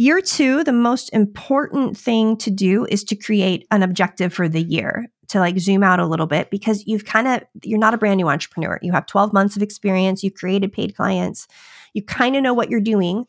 Year 0.00 0.20
two, 0.20 0.62
the 0.62 0.72
most 0.72 1.08
important 1.12 1.98
thing 1.98 2.36
to 2.36 2.52
do 2.52 2.86
is 2.88 3.02
to 3.02 3.16
create 3.16 3.66
an 3.72 3.82
objective 3.82 4.32
for 4.32 4.48
the 4.48 4.62
year 4.62 5.08
to 5.26 5.40
like 5.40 5.58
zoom 5.58 5.82
out 5.82 5.98
a 5.98 6.06
little 6.06 6.28
bit 6.28 6.52
because 6.52 6.86
you've 6.86 7.04
kind 7.04 7.26
of 7.26 7.42
you're 7.64 7.80
not 7.80 7.94
a 7.94 7.98
brand 7.98 8.18
new 8.18 8.28
entrepreneur. 8.28 8.78
You 8.80 8.92
have 8.92 9.06
12 9.06 9.32
months 9.32 9.56
of 9.56 9.62
experience, 9.62 10.22
you've 10.22 10.36
created 10.36 10.72
paid 10.72 10.94
clients, 10.94 11.48
you 11.94 12.02
kind 12.04 12.36
of 12.36 12.44
know 12.44 12.54
what 12.54 12.70
you're 12.70 12.80
doing, 12.80 13.26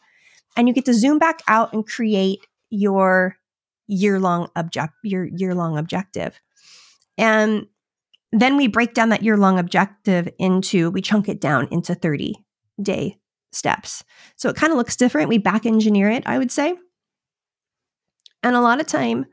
and 0.55 0.67
you 0.67 0.75
get 0.75 0.85
to 0.85 0.93
zoom 0.93 1.17
back 1.17 1.41
out 1.47 1.73
and 1.73 1.87
create 1.87 2.45
your 2.69 3.35
year-long 3.87 4.49
object 4.55 4.93
your 5.01 5.25
year-long 5.25 5.75
objective. 5.75 6.39
And 7.17 7.65
then 8.31 8.57
we 8.57 8.67
break 8.67 8.93
down 8.93 9.09
that 9.09 9.23
year-long 9.23 9.57
objective 9.57 10.29
into 10.37 10.91
we 10.91 11.01
chunk 11.01 11.29
it 11.29 11.41
down 11.41 11.67
into 11.71 11.95
30 11.95 12.35
day 12.79 13.17
steps. 13.51 14.03
So 14.35 14.49
it 14.49 14.55
kind 14.55 14.71
of 14.71 14.77
looks 14.77 14.95
different. 14.95 15.29
We 15.29 15.37
back 15.37 15.65
engineer 15.65 16.09
it, 16.09 16.23
I 16.25 16.37
would 16.37 16.51
say. 16.51 16.75
And 18.43 18.55
a 18.55 18.61
lot 18.61 18.79
of 18.79 18.87
time 18.87 19.25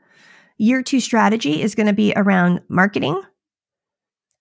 Year 0.57 0.81
two 0.81 0.99
strategy 0.99 1.61
is 1.61 1.75
going 1.75 1.87
to 1.87 1.93
be 1.93 2.13
around 2.15 2.61
marketing 2.67 3.21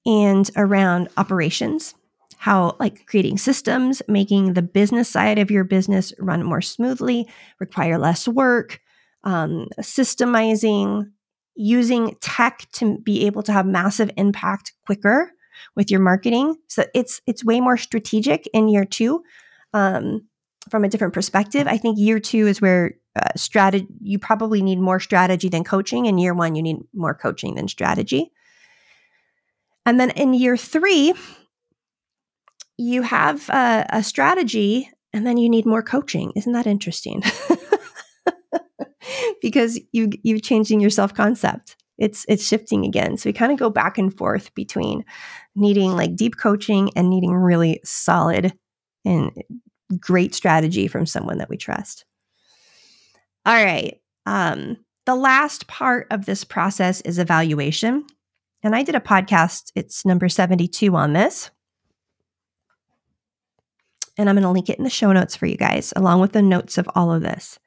and 0.07 0.51
around 0.57 1.09
operations, 1.19 1.95
how 2.39 2.77
like 2.81 3.07
creating 3.07 3.37
systems, 3.37 4.01
making 4.09 4.55
the 4.55 4.63
business 4.63 5.11
side 5.11 5.39
of 5.39 5.51
your 5.51 5.65
business 5.65 6.15
run 6.19 6.43
more 6.43 6.63
smoothly, 6.63 7.29
require 7.61 7.99
less 7.99 8.27
work, 8.27 8.81
um, 9.25 9.69
systemizing, 9.81 11.11
using 11.55 12.17
tech 12.21 12.67
to 12.73 12.99
be 12.99 13.27
able 13.27 13.43
to 13.43 13.53
have 13.53 13.67
massive 13.67 14.11
impact 14.17 14.73
quicker 14.87 15.33
with 15.75 15.91
your 15.91 16.01
marketing. 16.01 16.57
So 16.67 16.87
it's 16.95 17.21
it's 17.27 17.45
way 17.45 17.61
more 17.61 17.77
strategic 17.77 18.47
in 18.55 18.69
year 18.69 18.87
two. 18.87 19.23
Um, 19.77 20.29
from 20.71 20.85
a 20.85 20.89
different 20.89 21.15
perspective. 21.15 21.67
I 21.67 21.77
think 21.77 21.99
year 21.99 22.19
two 22.19 22.47
is 22.47 22.61
where 22.61 22.95
uh, 23.15 23.29
strategy 23.37 23.87
you 24.01 24.19
probably 24.19 24.63
need 24.63 24.79
more 24.79 25.01
strategy 25.01 25.49
than 25.49 25.65
coaching. 25.65 26.07
And 26.07 26.21
year 26.21 26.35
one, 26.35 26.55
you 26.55 26.63
need 26.63 26.79
more 26.93 27.15
coaching 27.15 27.55
than 27.55 27.69
strategy. 27.69 28.33
And 29.85 30.01
then 30.01 30.11
in 30.11 30.35
year 30.35 30.57
three, 30.57 31.15
you 32.77 33.03
have 33.03 33.49
a, 33.49 33.87
a 33.91 34.03
strategy, 34.03 34.91
and 35.13 35.27
then 35.27 35.37
you 35.37 35.49
need 35.49 35.65
more 35.65 35.83
coaching. 35.83 36.33
Isn't 36.35 36.53
that 36.53 36.67
interesting? 36.67 37.23
because 39.41 39.79
you 39.93 40.11
you've 40.23 40.43
changing 40.43 40.81
your 40.81 40.91
self 40.91 41.15
concept. 41.15 41.77
It's 41.97 42.27
it's 42.29 42.47
shifting 42.47 42.85
again. 42.85 43.17
So 43.17 43.31
we 43.31 43.33
kind 43.33 43.53
of 43.53 43.59
go 43.59 43.71
back 43.71 43.97
and 43.97 44.15
forth 44.15 44.55
between 44.55 45.05
needing 45.55 45.93
like 45.93 46.17
deep 46.17 46.37
coaching 46.37 46.91
and 46.97 47.09
needing 47.09 47.33
really 47.33 47.81
solid 47.85 48.53
and 49.07 49.31
great 49.99 50.35
strategy 50.35 50.89
from 50.89 51.07
someone 51.07 51.39
that 51.39 51.49
we 51.49 51.57
trust. 51.57 52.05
All 53.45 53.65
right. 53.65 54.01
Um, 54.27 54.77
the 55.05 55.15
last 55.15 55.69
part 55.69 56.09
of 56.11 56.27
this 56.27 56.45
process 56.45 57.01
is 57.03 57.19
evaluation. 57.19 58.05
And 58.63 58.75
I 58.75 58.83
did 58.83 58.97
a 58.97 59.01
podcast, 59.01 59.71
it's 59.77 60.05
number 60.05 60.29
72 60.29 60.95
on 60.97 61.13
this. 61.13 61.51
And 64.19 64.29
I'm 64.29 64.35
going 64.35 64.43
to 64.43 64.51
link 64.51 64.69
it 64.69 64.79
in 64.79 64.85
the 64.85 64.91
show 64.91 65.13
notes 65.13 65.37
for 65.37 65.47
you 65.47 65.57
guys, 65.57 65.93
along 65.95 66.21
with 66.21 66.33
the 66.33 66.43
notes 66.43 66.79
of 66.79 66.89
all 66.95 67.13
of 67.13 67.23
this. 67.23 67.59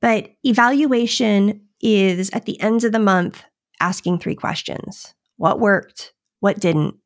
But 0.00 0.30
evaluation 0.44 1.62
is 1.80 2.30
at 2.32 2.44
the 2.44 2.60
end 2.60 2.84
of 2.84 2.92
the 2.92 2.98
month 2.98 3.42
asking 3.80 4.18
three 4.18 4.34
questions 4.34 5.14
What 5.36 5.60
worked? 5.60 6.12
What 6.40 6.60
didn't? 6.60 6.96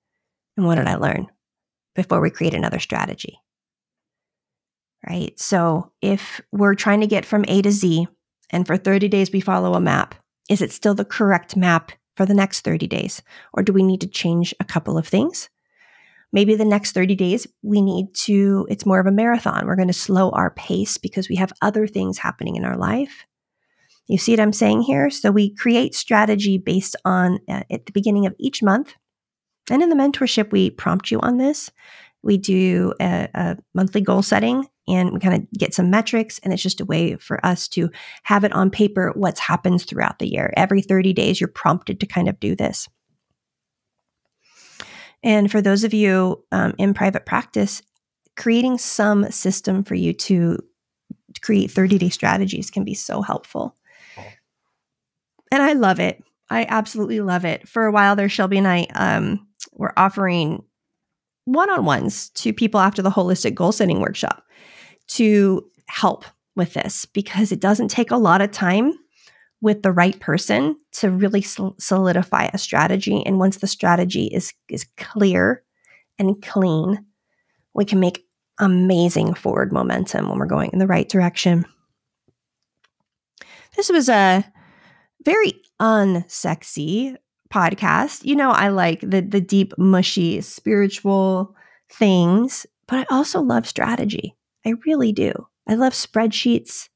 And 0.56 0.66
what 0.66 0.74
did 0.74 0.88
I 0.88 0.96
learn 0.96 1.28
before 1.94 2.20
we 2.20 2.30
create 2.30 2.54
another 2.54 2.80
strategy? 2.80 3.38
Right? 5.06 5.38
So 5.38 5.92
if 6.02 6.40
we're 6.52 6.74
trying 6.74 7.00
to 7.00 7.06
get 7.06 7.24
from 7.24 7.44
A 7.48 7.62
to 7.62 7.70
Z 7.70 8.08
and 8.50 8.66
for 8.66 8.76
30 8.76 9.08
days 9.08 9.30
we 9.32 9.40
follow 9.40 9.74
a 9.74 9.80
map, 9.80 10.14
is 10.48 10.62
it 10.62 10.72
still 10.72 10.94
the 10.94 11.04
correct 11.04 11.56
map 11.56 11.92
for 12.16 12.26
the 12.26 12.34
next 12.34 12.62
30 12.62 12.86
days? 12.86 13.22
Or 13.52 13.62
do 13.62 13.72
we 13.72 13.82
need 13.82 14.00
to 14.00 14.08
change 14.08 14.54
a 14.60 14.64
couple 14.64 14.98
of 14.98 15.06
things? 15.06 15.48
Maybe 16.32 16.54
the 16.54 16.64
next 16.64 16.92
30 16.92 17.14
days, 17.14 17.46
we 17.62 17.80
need 17.80 18.14
to, 18.24 18.66
it's 18.68 18.84
more 18.84 19.00
of 19.00 19.06
a 19.06 19.12
marathon. 19.12 19.66
We're 19.66 19.76
going 19.76 19.88
to 19.88 19.94
slow 19.94 20.30
our 20.30 20.50
pace 20.50 20.98
because 20.98 21.28
we 21.28 21.36
have 21.36 21.52
other 21.62 21.86
things 21.86 22.18
happening 22.18 22.56
in 22.56 22.64
our 22.64 22.76
life. 22.76 23.24
You 24.08 24.18
see 24.18 24.32
what 24.32 24.40
I'm 24.40 24.52
saying 24.52 24.82
here? 24.82 25.10
So 25.10 25.30
we 25.30 25.54
create 25.54 25.94
strategy 25.94 26.58
based 26.58 26.96
on 27.04 27.38
uh, 27.48 27.62
at 27.70 27.86
the 27.86 27.92
beginning 27.92 28.26
of 28.26 28.34
each 28.38 28.62
month. 28.62 28.94
And 29.70 29.82
in 29.82 29.88
the 29.90 29.96
mentorship, 29.96 30.50
we 30.50 30.70
prompt 30.70 31.10
you 31.10 31.20
on 31.20 31.36
this. 31.36 31.70
We 32.22 32.36
do 32.36 32.94
a, 33.00 33.28
a 33.34 33.56
monthly 33.74 34.00
goal 34.00 34.22
setting 34.22 34.66
and 34.88 35.12
we 35.12 35.20
kind 35.20 35.34
of 35.34 35.50
get 35.52 35.74
some 35.74 35.90
metrics. 35.90 36.38
And 36.40 36.52
it's 36.52 36.62
just 36.62 36.80
a 36.80 36.84
way 36.84 37.16
for 37.16 37.44
us 37.44 37.68
to 37.68 37.90
have 38.24 38.44
it 38.44 38.52
on 38.52 38.70
paper 38.70 39.12
what's 39.14 39.40
happened 39.40 39.82
throughout 39.82 40.18
the 40.18 40.28
year. 40.28 40.52
Every 40.56 40.82
30 40.82 41.12
days, 41.12 41.40
you're 41.40 41.48
prompted 41.48 42.00
to 42.00 42.06
kind 42.06 42.28
of 42.28 42.40
do 42.40 42.56
this. 42.56 42.88
And 45.22 45.50
for 45.50 45.60
those 45.60 45.84
of 45.84 45.92
you 45.92 46.44
um, 46.52 46.74
in 46.78 46.94
private 46.94 47.26
practice, 47.26 47.82
creating 48.36 48.78
some 48.78 49.30
system 49.30 49.82
for 49.82 49.94
you 49.94 50.12
to 50.12 50.58
create 51.42 51.70
30 51.70 51.98
day 51.98 52.08
strategies 52.08 52.70
can 52.70 52.84
be 52.84 52.94
so 52.94 53.20
helpful. 53.22 53.76
And 55.50 55.62
I 55.62 55.72
love 55.72 55.98
it. 55.98 56.22
I 56.50 56.66
absolutely 56.68 57.20
love 57.20 57.44
it. 57.44 57.68
For 57.68 57.86
a 57.86 57.92
while 57.92 58.16
there, 58.16 58.28
Shelby 58.28 58.58
and 58.58 58.68
I 58.68 58.86
um, 58.94 59.46
were 59.72 59.98
offering 59.98 60.62
one 61.44 61.70
on 61.70 61.84
ones 61.84 62.28
to 62.30 62.52
people 62.52 62.80
after 62.80 63.02
the 63.02 63.10
holistic 63.10 63.54
goal 63.54 63.72
setting 63.72 64.00
workshop 64.00 64.44
to 65.08 65.64
help 65.86 66.24
with 66.56 66.74
this 66.74 67.06
because 67.06 67.52
it 67.52 67.60
doesn't 67.60 67.88
take 67.88 68.10
a 68.10 68.16
lot 68.16 68.40
of 68.40 68.50
time 68.50 68.92
with 69.60 69.82
the 69.82 69.92
right 69.92 70.18
person 70.20 70.76
to 70.92 71.10
really 71.10 71.42
solidify 71.42 72.48
a 72.52 72.58
strategy. 72.58 73.24
And 73.24 73.38
once 73.38 73.56
the 73.56 73.66
strategy 73.66 74.26
is 74.26 74.52
is 74.68 74.86
clear 74.96 75.62
and 76.18 76.40
clean 76.42 77.04
we 77.74 77.84
can 77.84 78.00
make 78.00 78.26
amazing 78.58 79.34
forward 79.34 79.72
momentum 79.72 80.28
when 80.28 80.38
we're 80.38 80.46
going 80.46 80.70
in 80.72 80.80
the 80.80 80.86
right 80.86 81.08
direction. 81.08 81.64
This 83.76 83.88
was 83.88 84.08
a 84.08 84.44
very 85.24 85.52
unsexy 85.80 87.16
podcast. 87.52 88.24
You 88.24 88.36
know 88.36 88.50
i 88.50 88.68
like 88.68 89.00
the 89.00 89.20
the 89.20 89.40
deep 89.40 89.72
mushy 89.78 90.40
spiritual 90.40 91.54
things 91.90 92.66
but 92.86 92.98
i 92.98 93.14
also 93.14 93.40
love 93.40 93.66
strategy 93.66 94.34
I 94.66 94.74
really 94.86 95.12
do. 95.12 95.32
I 95.68 95.74
love 95.74 95.92
spreadsheets. 95.92 96.88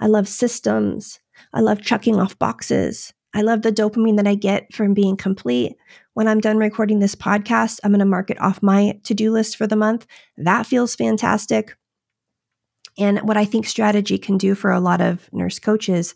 I 0.00 0.06
love 0.06 0.28
systems. 0.28 1.20
I 1.52 1.60
love 1.60 1.82
checking 1.82 2.20
off 2.20 2.38
boxes. 2.38 3.12
I 3.34 3.42
love 3.42 3.62
the 3.62 3.72
dopamine 3.72 4.16
that 4.16 4.26
I 4.26 4.34
get 4.34 4.72
from 4.74 4.94
being 4.94 5.16
complete. 5.16 5.76
When 6.14 6.26
I'm 6.26 6.40
done 6.40 6.58
recording 6.58 6.98
this 6.98 7.14
podcast, 7.14 7.80
I'm 7.82 7.92
going 7.92 8.00
to 8.00 8.04
mark 8.04 8.30
it 8.30 8.40
off 8.40 8.62
my 8.62 8.98
to 9.04 9.14
do 9.14 9.30
list 9.30 9.56
for 9.56 9.66
the 9.66 9.76
month. 9.76 10.06
That 10.36 10.66
feels 10.66 10.96
fantastic. 10.96 11.76
And 12.98 13.20
what 13.20 13.36
I 13.36 13.44
think 13.44 13.66
strategy 13.66 14.18
can 14.18 14.36
do 14.36 14.54
for 14.54 14.72
a 14.72 14.80
lot 14.80 15.00
of 15.00 15.28
nurse 15.32 15.58
coaches 15.58 16.14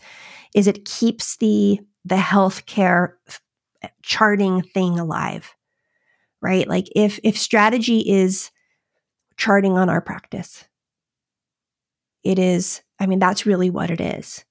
is 0.55 0.67
it 0.67 0.85
keeps 0.85 1.37
the 1.37 1.81
the 2.05 2.17
healthcare 2.17 3.13
charting 4.03 4.63
thing 4.63 4.99
alive 4.99 5.55
right? 6.45 6.69
Like 6.69 6.89
if 6.95 7.19
if 7.25 7.39
strategy 7.39 8.01
is 8.01 8.53
charting 9.37 9.79
on 9.79 9.89
our 9.89 10.03
practice, 10.03 10.65
it 12.25 12.39
is, 12.39 12.83
I 12.99 13.07
mean, 13.07 13.19
that's 13.19 13.47
really 13.47 13.71
what 13.71 13.91
it 13.91 14.01
is. 14.01 14.45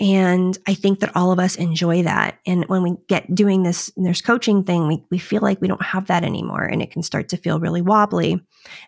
And 0.00 0.56
I 0.66 0.72
think 0.72 1.00
that 1.00 1.14
all 1.14 1.30
of 1.30 1.38
us 1.38 1.56
enjoy 1.56 2.02
that. 2.04 2.38
And 2.46 2.64
when 2.66 2.82
we 2.82 2.96
get 3.06 3.34
doing 3.34 3.62
this 3.62 3.92
nurse 3.98 4.22
coaching 4.22 4.64
thing, 4.64 4.88
we, 4.88 5.04
we 5.10 5.18
feel 5.18 5.42
like 5.42 5.60
we 5.60 5.68
don't 5.68 5.82
have 5.82 6.06
that 6.06 6.24
anymore 6.24 6.64
and 6.64 6.80
it 6.80 6.90
can 6.90 7.02
start 7.02 7.28
to 7.30 7.36
feel 7.36 7.60
really 7.60 7.82
wobbly. 7.82 8.40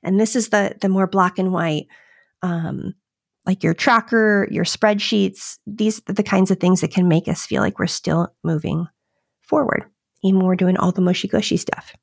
And 0.03 0.19
this 0.19 0.35
is 0.35 0.49
the 0.49 0.75
the 0.81 0.89
more 0.89 1.07
black 1.07 1.39
and 1.39 1.53
white, 1.53 1.87
um, 2.41 2.95
like 3.45 3.63
your 3.63 3.75
tracker, 3.75 4.49
your 4.51 4.65
spreadsheets, 4.65 5.59
these 5.67 6.01
are 6.09 6.15
the 6.15 6.23
kinds 6.23 6.51
of 6.51 6.59
things 6.59 6.81
that 6.81 6.93
can 6.93 7.09
make 7.09 7.29
us 7.29 7.45
feel 7.45 7.61
like 7.61 7.79
we're 7.79 7.87
still 7.87 8.35
moving 8.43 8.87
forward, 9.43 9.85
even 10.25 10.39
when 10.39 10.47
we're 10.47 10.57
doing 10.57 10.79
all 10.79 10.93
the 10.93 11.03
mushy 11.03 11.29
gushy 11.29 11.59
stuff. 11.59 11.95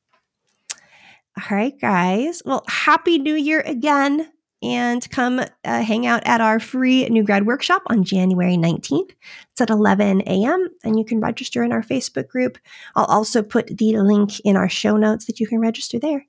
All 1.36 1.58
right, 1.58 1.80
guys. 1.80 2.44
Well, 2.46 2.64
happy 2.68 3.18
new 3.18 3.34
year 3.34 3.62
again 3.62 4.30
and 4.62 5.10
come 5.10 5.40
uh, 5.40 5.82
hang 5.82 6.06
out 6.06 6.22
at 6.26 6.42
our 6.42 6.60
free 6.60 7.08
new 7.10 7.24
grad 7.24 7.46
workshop 7.46 7.82
on 7.88 8.04
January 8.04 8.58
19th. 8.58 9.12
It's 9.52 9.62
at 9.62 9.70
11 9.70 10.22
a.m. 10.22 10.70
and 10.84 10.98
you 10.98 11.06
can 11.06 11.20
register 11.20 11.64
in 11.64 11.72
our 11.72 11.84
Facebook 11.84 12.28
group. 12.28 12.58
I'll 12.96 13.06
also 13.06 13.42
put 13.42 13.78
the 13.78 13.98
link 13.98 14.40
in 14.42 14.58
our 14.58 14.70
show 14.70 14.98
notes 14.98 15.26
that 15.26 15.40
you 15.40 15.48
can 15.48 15.60
register 15.60 16.00
there 16.00 16.26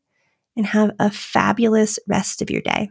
and 0.57 0.67
have 0.67 0.93
a 0.99 1.11
fabulous 1.11 1.99
rest 2.07 2.43
of 2.43 2.51
your 2.51 2.63
day. 2.63 2.91